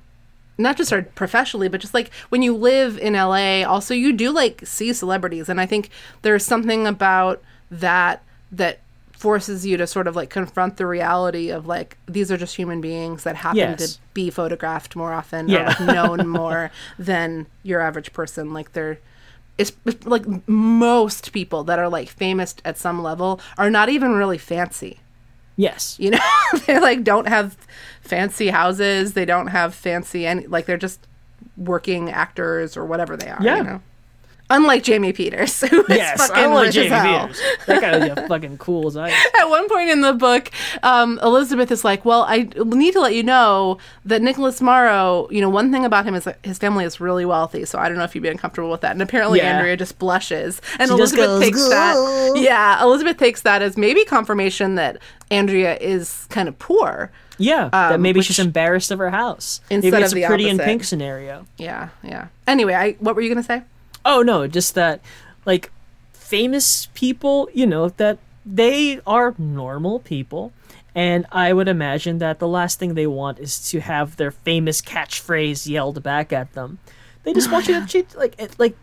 not 0.58 0.78
just 0.78 0.92
our 0.94 1.04
professionally, 1.04 1.68
but 1.68 1.82
just 1.82 1.94
like 1.94 2.12
when 2.30 2.42
you 2.42 2.56
live 2.56 2.98
in 2.98 3.14
LA, 3.14 3.64
also 3.64 3.94
you 3.94 4.14
do 4.14 4.32
like 4.32 4.62
see 4.66 4.92
celebrities, 4.94 5.50
and 5.50 5.60
I 5.62 5.66
think 5.66 5.90
there's 6.22 6.46
something 6.46 6.88
about 6.88 7.42
that 7.72 8.24
that 8.52 8.80
forces 9.12 9.66
you 9.66 9.78
to 9.78 9.88
sort 9.88 10.08
of 10.08 10.16
like 10.16 10.30
confront 10.30 10.78
the 10.78 10.86
reality 10.86 11.50
of 11.50 11.66
like 11.66 11.98
these 12.08 12.32
are 12.32 12.38
just 12.38 12.56
human 12.56 12.80
beings 12.82 13.24
that 13.24 13.36
happen 13.36 13.58
Yes. 13.58 13.94
to 13.96 14.00
be 14.14 14.30
photographed 14.30 14.96
more 14.96 15.12
often 15.12 15.48
Yeah. 15.50 15.62
or 15.62 15.66
like 15.66 15.80
known 15.96 16.28
more 16.28 16.70
than 17.00 17.48
your 17.64 17.82
average 17.82 18.14
person 18.14 18.54
like 18.54 18.74
they're 18.74 19.00
it's 19.58 19.72
it's 19.86 20.06
like 20.06 20.24
most 20.48 21.32
people 21.34 21.64
that 21.64 21.80
are 21.80 21.90
like 21.90 22.10
famous 22.10 22.54
at 22.64 22.78
some 22.78 23.02
level 23.02 23.42
are 23.58 23.72
not 23.72 23.90
even 23.90 24.12
really 24.12 24.38
fancy 24.38 25.00
Yes. 25.58 25.98
you 26.00 26.12
know 26.12 26.20
they 26.68 26.80
like 26.80 27.04
don't 27.04 27.28
have 27.28 27.58
fancy 28.02 28.48
houses 28.48 29.14
they 29.14 29.26
don't 29.26 29.48
have 29.48 29.74
fancy 29.76 30.26
any 30.26 30.48
like 30.48 30.66
they're 30.66 30.78
just 30.78 31.06
working 31.58 32.10
actors 32.10 32.78
or 32.78 32.86
whatever 32.86 33.18
they 33.18 33.28
are 33.30 33.42
Yeah. 33.42 33.58
you 33.58 33.64
know 33.64 33.82
unlike 34.50 34.84
jamie 34.84 35.12
peters 35.14 35.60
who 35.70 35.82
is 35.82 35.90
Yes, 35.90 36.18
fucking 36.28 36.44
I 36.44 36.48
like 36.48 36.66
rich 36.68 36.76
Jamie 36.76 36.88
as 36.88 37.02
hell. 37.04 37.28
Peters. 37.28 37.42
That 37.66 37.82
guy 37.82 37.98
was 37.98 38.08
yeah, 38.08 38.28
fucking 38.28 38.58
cool 38.60 38.88
as 38.88 38.96
ice. 38.98 39.14
at 39.40 39.46
one 39.50 39.68
point 39.70 39.90
in 39.90 40.02
the 40.02 40.14
book, 40.14 40.52
um, 40.84 41.20
Elizabeth 41.24 41.72
is 41.72 41.84
like, 41.84 42.06
"Well, 42.06 42.24
I 42.28 42.48
need 42.56 42.94
to 42.94 43.02
let 43.02 43.14
you 43.14 43.24
know 43.24 43.78
that 44.06 44.22
Nicholas 44.22 44.62
Morrow. 44.62 45.28
You 45.32 45.42
know, 45.42 45.50
one 45.50 45.72
thing 45.72 45.84
about 45.86 46.06
him 46.06 46.16
is 46.16 46.24
that 46.26 46.40
his 46.44 46.58
family 46.58 46.86
is 46.86 47.00
really 47.02 47.26
wealthy. 47.26 47.66
So 47.66 47.78
I 47.80 47.90
don't 47.90 47.98
know 47.98 48.04
if 48.04 48.16
you'd 48.16 48.22
be 48.22 48.30
uncomfortable 48.30 48.70
with 48.72 48.82
that." 48.82 48.92
And 48.92 49.02
apparently, 49.02 49.40
Yeah. 49.40 49.58
Andrea 49.58 49.76
just 49.76 50.00
blushes, 50.00 50.62
and 50.80 50.90
She 50.90 50.98
just 50.98 51.14
Elizabeth 51.14 51.28
goes, 51.28 51.42
takes 51.42 51.70
that. 51.70 52.34
Yeah, 52.38 52.82
Elizabeth 52.84 53.18
takes 53.18 53.42
that 53.42 53.62
as 53.62 53.76
maybe 53.78 54.06
confirmation 54.06 54.76
that 54.76 54.98
Andrea 55.32 55.78
is 55.78 56.26
kind 56.30 56.48
of 56.48 56.58
poor. 56.60 57.12
Yeah, 57.40 57.70
that 57.72 57.94
Um, 57.94 58.02
maybe 58.02 58.20
which- 58.20 58.28
she's 58.28 58.40
embarrassed 58.40 58.92
of 58.92 59.00
her 59.00 59.10
house. 59.12 59.62
Instead 59.70 59.92
maybe 59.92 59.98
of 60.04 60.06
it's 60.06 60.14
the 60.14 60.24
a 60.24 60.28
pretty 60.28 60.50
in 60.50 60.58
pink 60.58 60.84
scenario. 60.84 61.46
Yeah, 61.58 61.90
yeah. 62.04 62.28
Anyway, 62.48 62.74
I 62.74 62.94
what 63.00 63.16
were 63.16 63.22
you 63.22 63.30
gonna 63.30 63.44
say? 63.44 63.64
Oh 64.08 64.22
no, 64.22 64.48
just 64.48 64.74
that 64.76 65.02
like 65.46 65.70
famous 66.14 66.88
people, 66.94 67.50
you 67.54 67.68
know, 67.68 67.90
that 67.90 68.18
they 68.46 69.02
are 69.06 69.36
normal 69.38 70.00
people. 70.00 70.54
And 70.96 71.28
I 71.32 71.54
would 71.54 71.68
imagine 71.68 72.18
that 72.20 72.40
the 72.40 72.48
last 72.48 72.80
thing 72.80 72.96
they 72.96 73.06
want 73.06 73.38
is 73.38 73.70
to 73.70 73.82
have 73.82 74.16
their 74.16 74.32
famous 74.32 74.82
catchphrase 74.82 75.68
yelled 75.68 76.02
back 76.02 76.34
at 76.34 76.54
them. 76.54 76.80
They 77.24 77.34
just 77.34 77.52
want 77.52 77.68
you 77.68 77.80
to 77.80 77.86
cheat, 77.92 78.16
like, 78.16 78.34
eh, 78.40 78.48
like 78.58 78.76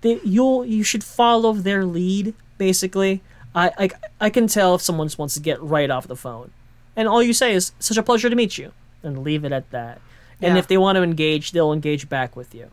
they, 0.00 0.20
you'll 0.24 0.66
you 0.66 0.82
should 0.82 1.04
follow 1.04 1.52
their 1.52 1.84
lead. 1.84 2.34
Basically, 2.58 3.22
I, 3.54 3.70
I 3.78 3.90
I 4.26 4.30
can 4.30 4.48
tell 4.48 4.74
if 4.74 4.82
someone 4.82 5.06
just 5.06 5.18
wants 5.18 5.34
to 5.34 5.40
get 5.40 5.62
right 5.62 5.90
off 5.90 6.08
the 6.08 6.16
phone, 6.16 6.50
and 6.96 7.06
all 7.06 7.22
you 7.22 7.32
say 7.32 7.54
is 7.54 7.72
"such 7.78 7.96
a 7.96 8.02
pleasure 8.02 8.28
to 8.28 8.36
meet 8.36 8.58
you," 8.58 8.72
and 9.02 9.22
leave 9.22 9.44
it 9.44 9.52
at 9.52 9.70
that. 9.70 10.00
And 10.40 10.58
if 10.58 10.66
they 10.66 10.76
want 10.76 10.96
to 10.96 11.02
engage, 11.04 11.52
they'll 11.52 11.72
engage 11.72 12.08
back 12.08 12.34
with 12.34 12.52
you. 12.52 12.70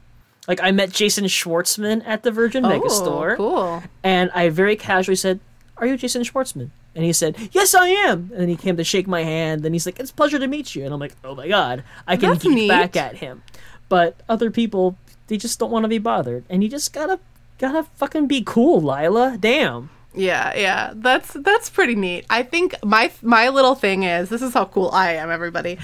Like 0.50 0.60
I 0.62 0.72
met 0.72 0.92
Jason 0.92 1.26
Schwartzman 1.26 2.02
at 2.06 2.24
the 2.24 2.32
Virgin 2.32 2.64
Megastore, 2.64 3.34
Oh, 3.34 3.38
cool. 3.38 3.84
and 4.04 4.32
I 4.34 4.50
very 4.50 4.76
casually 4.76 5.16
said, 5.16 5.40
"Are 5.78 5.86
you 5.86 5.96
Jason 5.96 6.24
Schwartzman?" 6.24 6.72
And 6.96 7.06
he 7.06 7.14
said, 7.14 7.38
"Yes, 7.52 7.76
I 7.76 7.88
am." 7.90 8.32
And 8.34 8.42
then 8.42 8.50
he 8.50 8.56
came 8.56 8.76
to 8.76 8.84
shake 8.84 9.08
my 9.08 9.24
hand, 9.24 9.64
and 9.64 9.76
he's 9.76 9.86
like, 9.86 10.00
"It's 10.00 10.10
a 10.10 10.14
pleasure 10.14 10.40
to 10.40 10.48
meet 10.48 10.74
you." 10.76 10.84
And 10.86 10.94
I'm 10.94 11.00
like, 11.00 11.14
"Oh 11.24 11.36
my 11.36 11.48
god, 11.48 11.84
I 12.08 12.18
can 12.18 12.32
That's 12.32 12.44
geek 12.44 12.54
neat. 12.54 12.68
back 12.68 12.96
at 12.98 13.18
him." 13.18 13.44
But 13.90 14.16
other 14.28 14.50
people, 14.50 14.98
they 15.28 15.38
just 15.38 15.60
don't 15.60 15.70
want 15.72 15.84
to 15.84 15.88
be 15.88 16.00
bothered, 16.00 16.44
and 16.50 16.64
you 16.64 16.68
just 16.70 16.92
gotta 16.94 17.20
gotta 17.60 17.84
fucking 17.96 18.26
be 18.28 18.42
cool, 18.44 18.82
Lila. 18.82 19.38
Damn. 19.40 19.92
Yeah, 20.16 20.58
yeah. 20.58 20.94
That's 20.96 21.32
that's 21.34 21.70
pretty 21.70 21.94
neat. 21.94 22.26
I 22.28 22.42
think 22.42 22.74
my 22.84 23.12
my 23.22 23.50
little 23.50 23.76
thing 23.76 24.02
is 24.02 24.30
this 24.30 24.42
is 24.42 24.56
how 24.56 24.66
cool 24.66 24.90
I 24.94 25.12
am, 25.14 25.30
everybody. 25.30 25.78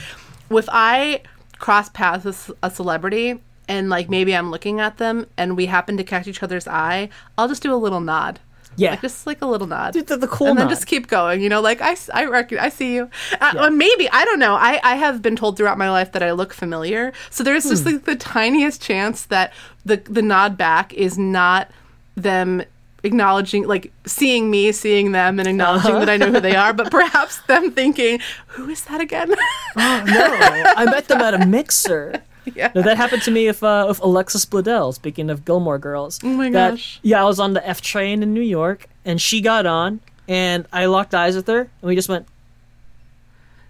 If 0.49 0.67
I 0.71 1.21
cross 1.59 1.87
paths 1.89 2.25
with 2.25 2.51
a 2.63 2.71
celebrity 2.71 3.41
and 3.67 3.89
like 3.89 4.09
maybe 4.09 4.35
I'm 4.35 4.51
looking 4.51 4.79
at 4.79 4.97
them 4.97 5.27
and 5.37 5.55
we 5.57 5.65
happen 5.67 5.97
to 5.97 6.03
catch 6.03 6.27
each 6.27 6.41
other's 6.43 6.67
eye, 6.67 7.09
I'll 7.37 7.47
just 7.47 7.63
do 7.63 7.73
a 7.73 7.75
little 7.77 7.99
nod. 8.01 8.39
Yeah. 8.77 8.91
Like 8.91 9.01
just 9.01 9.25
like 9.25 9.41
a 9.41 9.45
little 9.45 9.67
nod. 9.67 9.93
The- 9.93 10.17
the- 10.17 10.27
cool 10.27 10.47
and 10.47 10.57
then 10.57 10.65
nod. 10.65 10.69
just 10.71 10.85
keep 10.85 11.07
going, 11.07 11.41
you 11.41 11.47
know, 11.47 11.61
like 11.61 11.79
I, 11.81 11.95
I 12.13 12.25
reckon 12.25 12.59
I 12.59 12.67
see 12.67 12.93
you. 12.95 13.09
Uh, 13.39 13.53
or 13.57 13.69
maybe, 13.69 14.09
I 14.09 14.25
don't 14.25 14.37
know. 14.39 14.55
I, 14.55 14.81
I 14.83 14.95
have 14.95 15.21
been 15.21 15.37
told 15.37 15.55
throughout 15.55 15.77
my 15.77 15.89
life 15.89 16.11
that 16.11 16.21
I 16.21 16.31
look 16.33 16.51
familiar. 16.53 17.13
So 17.29 17.41
there's 17.43 17.63
Hmm. 17.63 17.69
just 17.69 17.85
like 17.85 18.03
the 18.03 18.15
tiniest 18.17 18.81
chance 18.81 19.25
that 19.27 19.53
the 19.85 19.97
the 20.05 20.21
nod 20.21 20.57
back 20.57 20.93
is 20.93 21.17
not 21.17 21.71
them 22.15 22.63
acknowledging 23.03 23.67
like 23.67 23.91
seeing 24.07 24.49
me 24.49 24.71
seeing 24.71 25.11
them 25.11 25.37
and 25.39 25.47
acknowledging 25.47 25.91
Uh-huh. 25.91 25.99
that 26.05 26.09
i 26.09 26.17
know 26.17 26.31
who 26.31 26.39
they 26.39 26.55
are 26.55 26.73
but 26.73 26.89
perhaps 26.89 27.37
them 27.41 27.69
thinking 27.71 28.19
who 28.47 28.67
is 28.67 28.83
that 28.85 28.99
again 28.99 29.29
Oh 29.77 30.03
no, 30.07 30.73
I 30.75 30.85
met 30.85 31.07
them 31.07 31.21
at 31.21 31.35
a 31.35 31.45
mixer. 31.45 32.23
yeah 32.55 32.71
No, 32.75 32.81
that 32.81 32.97
happened 32.97 33.21
to 33.23 33.31
me 33.31 33.47
with, 33.47 33.63
uh, 33.63 33.85
with 33.87 33.99
Alexis 34.01 34.45
Bledel, 34.45 34.93
speaking 34.93 35.29
of 35.29 35.45
Gilmore 35.45 35.79
Girls. 35.79 36.19
Oh 36.23 36.27
my 36.27 36.49
That- 36.49 36.71
gosh. 36.71 36.99
Yeah, 37.01 37.21
I 37.21 37.25
was 37.25 37.39
on 37.39 37.53
the 37.53 37.67
F 37.67 37.81
train 37.81 38.21
in 38.23 38.33
New 38.33 38.41
York, 38.41 38.87
and 39.03 39.19
she 39.21 39.41
got 39.41 39.65
on, 39.65 39.99
and 40.27 40.65
I 40.73 40.85
locked 40.85 41.13
eyes 41.15 41.35
with 41.35 41.47
her, 41.47 41.61
and 41.61 41.69
we 41.81 41.95
just 41.95 42.09
went 42.09 42.27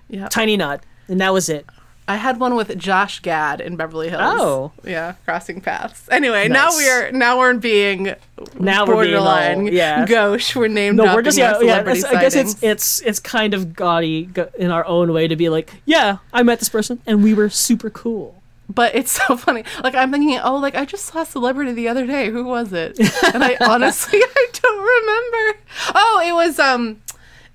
yeah 0.10 0.28
tiny 0.28 0.56
nod, 0.58 0.82
and 1.08 1.20
that 1.20 1.34
was 1.34 1.50
it. 1.50 1.66
i 2.08 2.16
had 2.16 2.40
one 2.40 2.54
with 2.56 2.78
josh 2.78 3.20
gad 3.22 3.60
in 3.60 3.76
beverly 3.76 4.10
hills 4.10 4.22
Oh. 4.24 4.72
yeah 4.84 5.14
crossing 5.26 5.62
paths 5.62 6.08
anyway 6.12 6.48
now 6.48 6.70
we're 6.70 7.10
now 7.12 7.40
we're 7.40 7.56
being 7.56 8.14
Now 8.60 8.86
we're 8.86 9.04
being 9.04 9.16
all- 9.16 9.24
borderline 9.26 9.68
yeah. 9.74 10.06
gauche 10.06 10.56
we're 10.56 10.68
named 10.68 10.98
No, 10.98 11.16
we're 11.16 11.24
just 11.24 11.40
yeah, 11.40 11.60
yeah. 11.60 11.80
I 11.80 12.22
guess 12.22 12.36
it's 12.36 12.62
it's 12.62 13.02
it's 13.02 13.20
kind 13.20 13.56
of 13.56 13.74
gaudy 13.76 14.30
in 14.60 14.70
our 14.70 14.86
own 14.86 15.12
way 15.12 15.28
to 15.28 15.36
be 15.36 15.50
like, 15.50 15.74
yeah, 15.86 16.18
I 16.32 16.44
met 16.44 16.60
this 16.60 16.70
person, 16.70 17.02
and 17.08 17.24
we 17.24 17.34
were 17.34 17.50
super 17.50 17.90
cool. 17.90 18.44
But 18.68 18.96
it's 18.96 19.12
so 19.28 19.38
funny. 19.38 19.64
Like 19.84 19.96
I'm 19.96 20.12
thinking, 20.12 20.40
oh, 20.44 20.58
like 20.58 20.76
I 20.76 20.86
just 20.86 21.06
saw 21.06 21.22
a 21.22 21.26
celebrity 21.26 21.72
the 21.74 21.88
other 21.88 22.06
day. 22.08 22.30
Who 22.30 22.44
was 22.46 22.74
it? 22.74 22.98
And 23.34 23.44
I 23.44 23.56
honestly 23.62 24.20
I 24.24 24.46
don't 24.54 24.80
remember. 24.80 25.60
Oh, 25.94 26.24
it 26.26 26.32
was 26.34 26.60
um, 26.60 27.02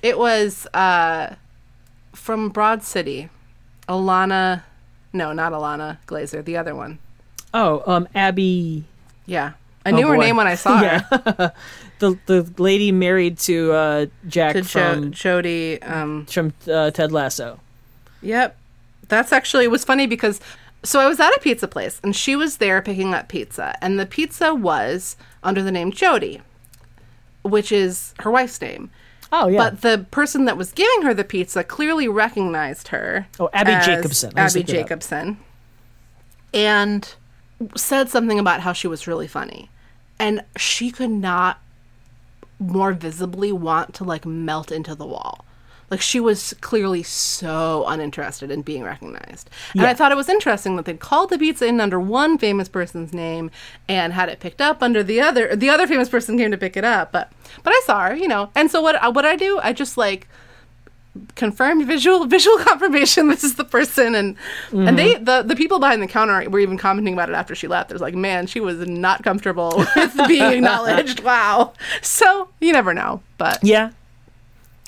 it 0.02 0.18
was 0.18 0.66
uh, 0.74 1.34
from 2.14 2.48
Broad 2.50 2.82
City, 2.82 3.28
Ilana. 3.88 4.62
No, 5.12 5.32
not 5.32 5.52
Ilana 5.52 5.98
Glazer. 6.06 6.44
The 6.44 6.56
other 6.56 6.74
one. 6.74 6.98
Oh, 7.52 7.82
um, 7.92 8.06
Abbi, 8.14 8.84
Yeah, 9.26 9.54
I 9.84 9.90
knew 9.90 10.06
her 10.06 10.14
Oh, 10.14 10.20
name 10.20 10.36
when 10.36 10.46
I 10.46 10.54
saw 10.54 10.76
her. 10.78 11.52
the 11.98 12.16
the 12.26 12.48
lady 12.58 12.92
married 12.92 13.38
to 13.40 13.72
uh, 13.72 14.06
Jack 14.28 14.52
To 14.52 14.62
jo- 14.62 14.68
from 14.68 15.10
Jodi. 15.12 15.82
Um, 15.82 16.26
from 16.26 16.52
uh, 16.70 16.92
Ted 16.92 17.10
Lasso. 17.10 17.58
Yep. 18.22 18.56
That's 19.08 19.32
actually 19.32 19.64
it 19.64 19.70
was 19.72 19.82
funny 19.84 20.06
because 20.06 20.38
so 20.82 21.00
I 21.00 21.08
was 21.08 21.20
at 21.20 21.34
a 21.34 21.40
pizza 21.40 21.68
place 21.68 22.00
and 22.02 22.14
she 22.14 22.36
was 22.36 22.56
there 22.56 22.80
picking 22.82 23.14
up 23.14 23.28
pizza 23.28 23.76
and 23.82 23.98
the 23.98 24.06
pizza 24.06 24.54
was 24.54 25.16
under 25.42 25.62
the 25.62 25.72
name 25.72 25.92
Jodi, 25.92 26.40
which 27.42 27.70
is 27.72 28.14
her 28.20 28.30
wife's 28.30 28.60
name. 28.60 28.90
Oh 29.32 29.48
yeah, 29.48 29.58
But 29.58 29.82
the 29.82 30.06
person 30.10 30.44
that 30.46 30.56
was 30.56 30.72
giving 30.72 31.02
her 31.02 31.14
the 31.14 31.24
pizza 31.24 31.62
clearly 31.62 32.08
recognized 32.08 32.88
her. 32.88 33.28
Oh, 33.38 33.48
Abbi 33.52 33.80
Jacobson. 33.84 34.32
Abbi 34.36 34.42
looked 34.42 34.56
it 34.56 34.62
up. 34.62 34.66
Jacobson. 34.66 35.38
And 36.52 37.14
said 37.76 38.08
something 38.08 38.38
about 38.38 38.60
how 38.60 38.72
she 38.72 38.88
was 38.88 39.06
really 39.06 39.28
funny. 39.28 39.70
And 40.18 40.42
she 40.56 40.90
could 40.90 41.10
not 41.10 41.60
more 42.58 42.92
visibly 42.92 43.52
want 43.52 43.94
to 43.94 44.04
like 44.04 44.26
melt 44.26 44.72
into 44.72 44.94
the 44.94 45.06
wall. 45.06 45.44
Like 45.90 46.00
she 46.00 46.20
was 46.20 46.54
clearly 46.60 47.02
so 47.02 47.84
uninterested 47.88 48.50
in 48.50 48.62
being 48.62 48.84
recognized. 48.84 49.50
And 49.72 49.82
Yeah. 49.82 49.90
I 49.90 49.94
thought 49.94 50.12
it 50.12 50.16
was 50.16 50.28
interesting 50.28 50.76
that 50.76 50.84
they'd 50.84 51.00
called 51.00 51.30
the 51.30 51.38
pizza 51.38 51.66
in 51.66 51.80
under 51.80 51.98
one 51.98 52.38
famous 52.38 52.68
person's 52.68 53.12
name 53.12 53.50
and 53.88 54.12
had 54.12 54.28
it 54.28 54.38
picked 54.38 54.60
up 54.60 54.82
under 54.84 55.02
the 55.02 55.20
other. 55.20 55.56
The 55.56 55.68
other 55.68 55.88
famous 55.88 56.08
person 56.08 56.38
came 56.38 56.52
to 56.52 56.56
pick 56.56 56.76
it 56.76 56.84
up, 56.84 57.10
but 57.10 57.32
but 57.64 57.72
I 57.72 57.82
saw 57.84 58.08
her, 58.08 58.14
you 58.14 58.28
know. 58.28 58.50
And 58.54 58.70
so 58.70 58.80
what 58.80 59.02
uh, 59.02 59.10
what 59.10 59.24
I 59.26 59.34
do? 59.34 59.58
I 59.62 59.72
just 59.72 59.96
like 59.98 60.28
confirmed 61.34 61.84
visual 61.88 62.24
visual 62.36 62.56
confirmation 62.58 63.26
this 63.28 63.42
is 63.42 63.56
the 63.56 63.64
person 63.64 64.14
and 64.14 64.36
and 64.72 64.96
they 64.96 65.14
mm-hmm. 65.14 65.24
the 65.24 65.42
the 65.42 65.56
people 65.56 65.80
behind 65.80 66.00
the 66.00 66.06
counter 66.06 66.48
were 66.48 66.60
even 66.60 66.78
commenting 66.78 67.14
about 67.14 67.28
it 67.28 67.34
after 67.34 67.52
she 67.52 67.66
left 67.66 67.88
there's 67.88 68.00
like 68.00 68.14
man 68.14 68.46
she 68.46 68.60
was 68.60 68.78
not 68.86 69.24
comfortable 69.24 69.72
with 69.96 70.16
being 70.28 70.42
acknowledged 70.52 71.18
wow 71.24 71.72
so 72.00 72.48
you 72.60 72.72
never 72.72 72.94
know 72.94 73.20
but 73.38 73.58
Yeah. 73.60 73.90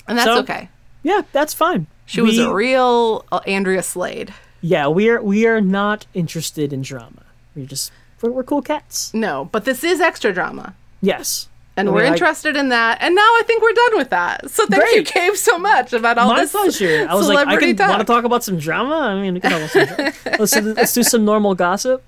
and 0.07 0.17
that's 0.17 0.25
So- 0.25 0.39
okay 0.39 0.69
Yeah, 1.03 1.21
that's 1.31 1.53
fine. 1.53 1.87
she 2.05 2.21
was 2.21 2.37
a 2.39 2.53
real 2.53 3.25
uh, 3.31 3.39
andrea 3.47 3.83
slade 3.83 4.33
Yeah, 4.61 4.87
we're 4.87 5.21
we 5.21 5.45
are 5.47 5.61
not 5.61 6.05
interested 6.13 6.71
in 6.73 6.81
drama. 6.81 7.23
We're 7.55 7.65
just 7.67 7.91
we're, 8.21 8.31
we're 8.31 8.43
cool 8.43 8.61
cats. 8.61 9.13
no 9.13 9.45
but 9.51 9.65
this 9.65 9.83
is 9.83 9.99
extra 10.01 10.33
drama 10.33 10.75
Yes. 11.01 11.49
and 11.75 11.89
I 11.89 11.91
we're 11.91 12.05
I- 12.05 12.11
interested 12.13 12.55
in 12.55 12.69
that 12.69 12.99
and 13.01 13.13
now 13.15 13.21
i 13.21 13.41
think 13.45 13.61
we're 13.61 13.73
done 13.73 13.97
with 13.97 14.09
that 14.11 14.49
so 14.49 14.65
thank 14.67 14.83
you 14.95 15.03
Great. 15.03 15.13
Gabe 15.13 15.35
so 15.35 15.57
much 15.57 15.91
about 15.93 16.17
all 16.17 16.29
My 16.29 16.41
this 16.41 16.51
pleasure. 16.51 17.05
I 17.09 17.15
was 17.15 17.27
like, 17.27 17.47
I 17.47 17.57
can 17.57 17.75
want 17.89 17.99
to 17.99 18.05
talk. 18.05 18.23
about 18.23 18.43
some 18.43 18.57
drama. 18.57 18.95
I 18.95 19.21
mean, 19.21 19.41
some 19.41 19.85
drama. 19.85 20.13
let's, 20.39 20.51
do, 20.51 20.61
let's 20.73 20.93
do 20.93 21.03
some 21.03 21.25
normal 21.25 21.53
gossip. 21.55 22.01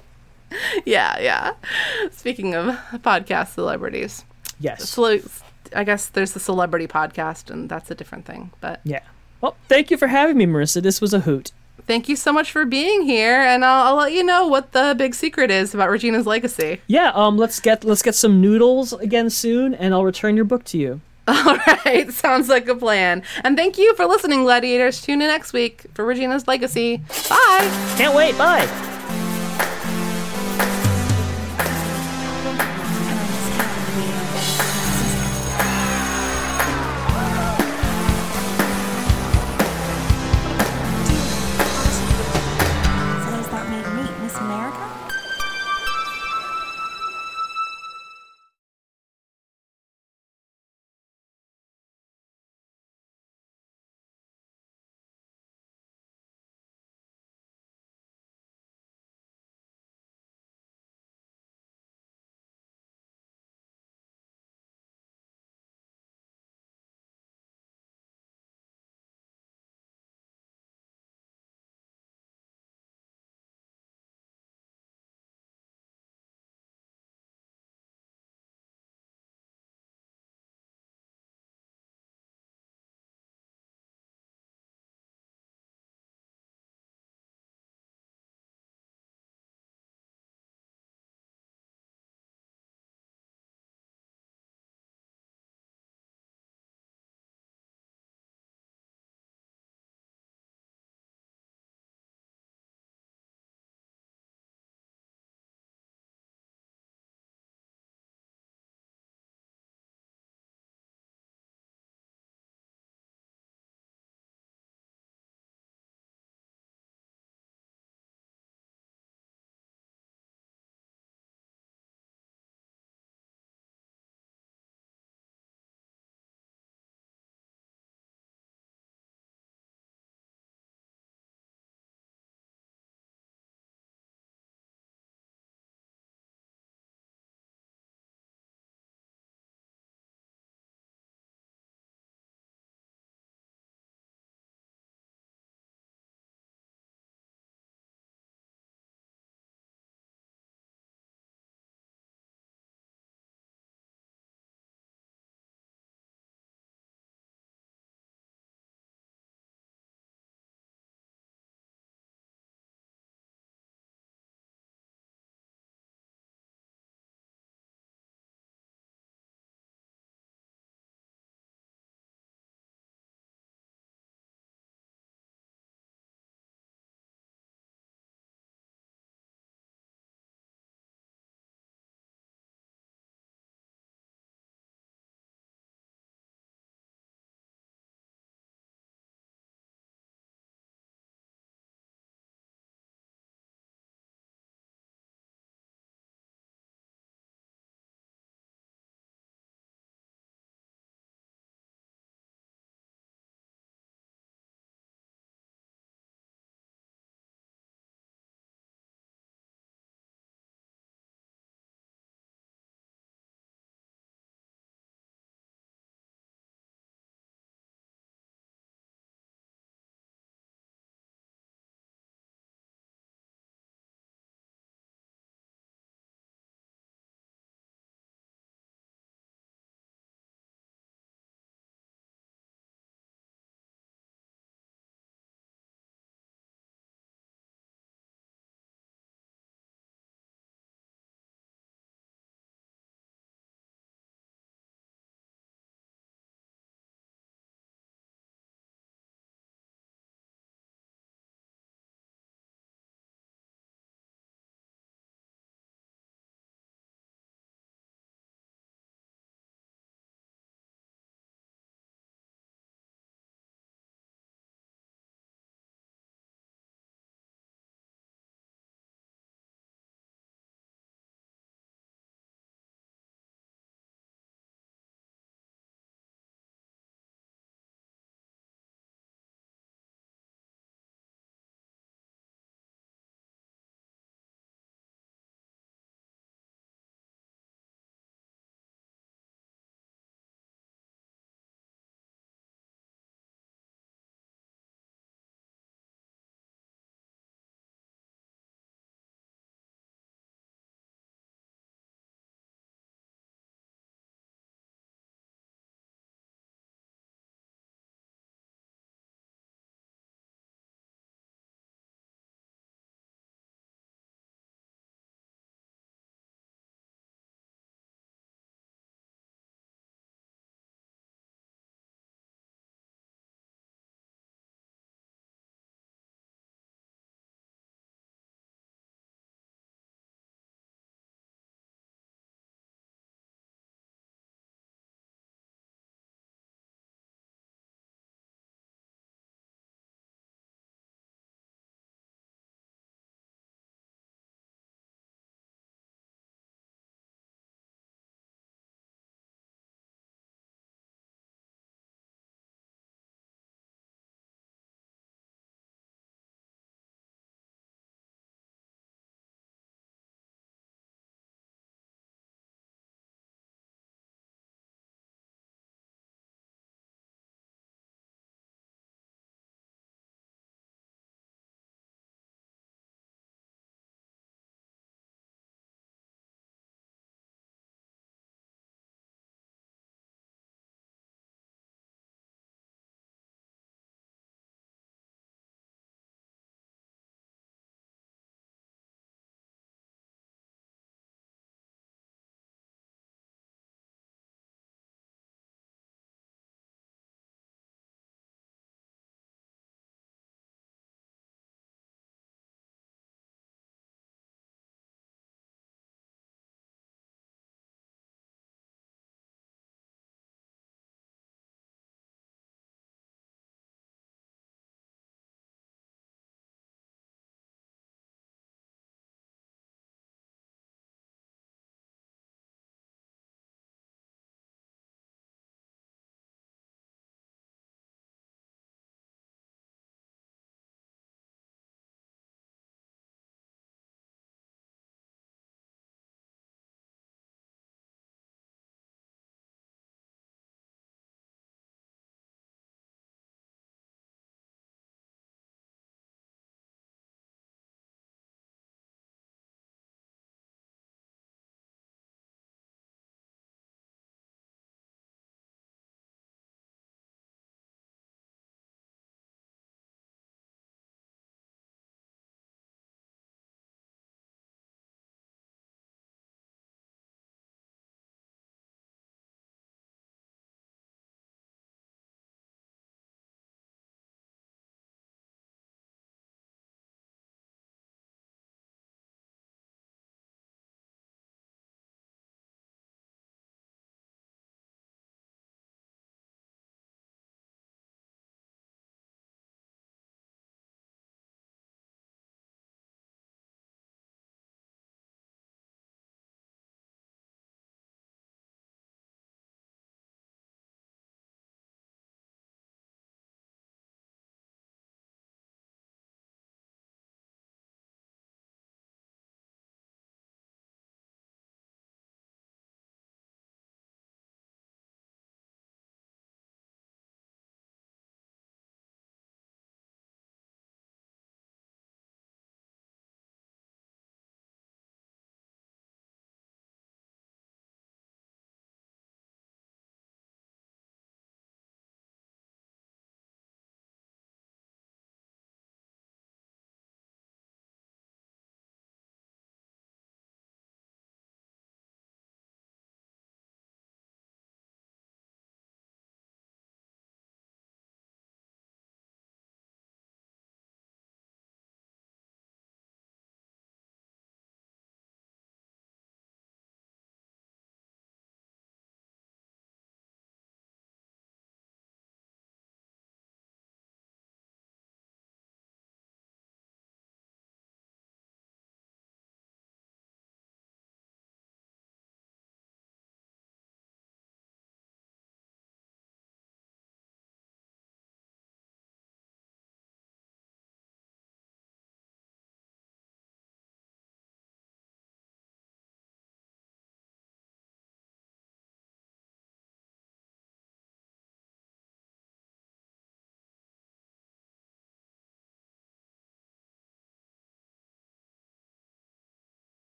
yeah 0.86 1.20
yeah 1.20 1.54
speaking 2.12 2.54
of 2.56 2.66
podcast 3.04 3.54
celebrities 3.56 4.24
Yes. 4.58 4.88
So, 4.90 5.20
I 5.76 5.84
guess 5.84 6.08
there's 6.08 6.34
the 6.34 6.40
celebrity 6.40 6.88
podcast, 6.88 7.50
and 7.50 7.70
that's 7.70 7.90
a 7.92 7.96
different 7.96 8.26
thing. 8.26 8.52
But 8.62 8.82
Yeah. 8.84 9.02
Well, 9.42 9.56
thank 9.68 9.92
you 9.92 9.98
for 9.98 10.08
having 10.08 10.38
me, 10.38 10.46
Marissa. 10.46 10.82
This 10.82 11.00
was 11.02 11.14
a 11.14 11.20
hoot. 11.22 11.52
thank 11.88 12.10
you 12.10 12.16
so 12.16 12.34
much 12.34 12.52
for 12.52 12.66
being 12.66 13.04
here, 13.04 13.40
and 13.40 13.64
I'll, 13.64 13.88
I'll 13.90 13.96
let 13.96 14.14
you 14.14 14.24
know 14.24 14.48
what 14.48 14.72
the 14.72 14.96
big 14.98 15.14
secret 15.14 15.52
is 15.52 15.74
about 15.76 15.90
Regina's 15.92 16.26
legacy. 16.26 16.82
Yeah. 16.88 17.12
Um. 17.14 17.38
Let's 17.38 17.60
get 17.60 17.84
let's 17.84 18.02
get 18.02 18.16
some 18.16 18.42
noodles 18.42 18.94
again 18.94 19.30
soon, 19.30 19.74
and 19.76 19.94
I'll 19.94 20.06
return 20.06 20.36
your 20.36 20.46
book 20.46 20.64
to 20.66 20.78
you. 20.78 21.02
All 21.28 21.58
right, 21.86 22.12
sounds 22.12 22.50
like 22.50 22.68
a 22.68 22.76
plan. 22.76 23.24
And 23.44 23.58
thank 23.58 23.78
you 23.80 23.96
for 23.96 24.06
listening, 24.06 24.44
Gladiators. 24.44 25.02
Tune 25.02 25.22
in 25.24 25.28
next 25.28 25.54
week 25.54 25.86
for 25.96 26.06
Regina's 26.06 26.48
legacy. 26.48 26.98
Bye. 27.30 27.94
Can't 27.98 28.16
wait. 28.16 28.38
Bye. 28.38 29.02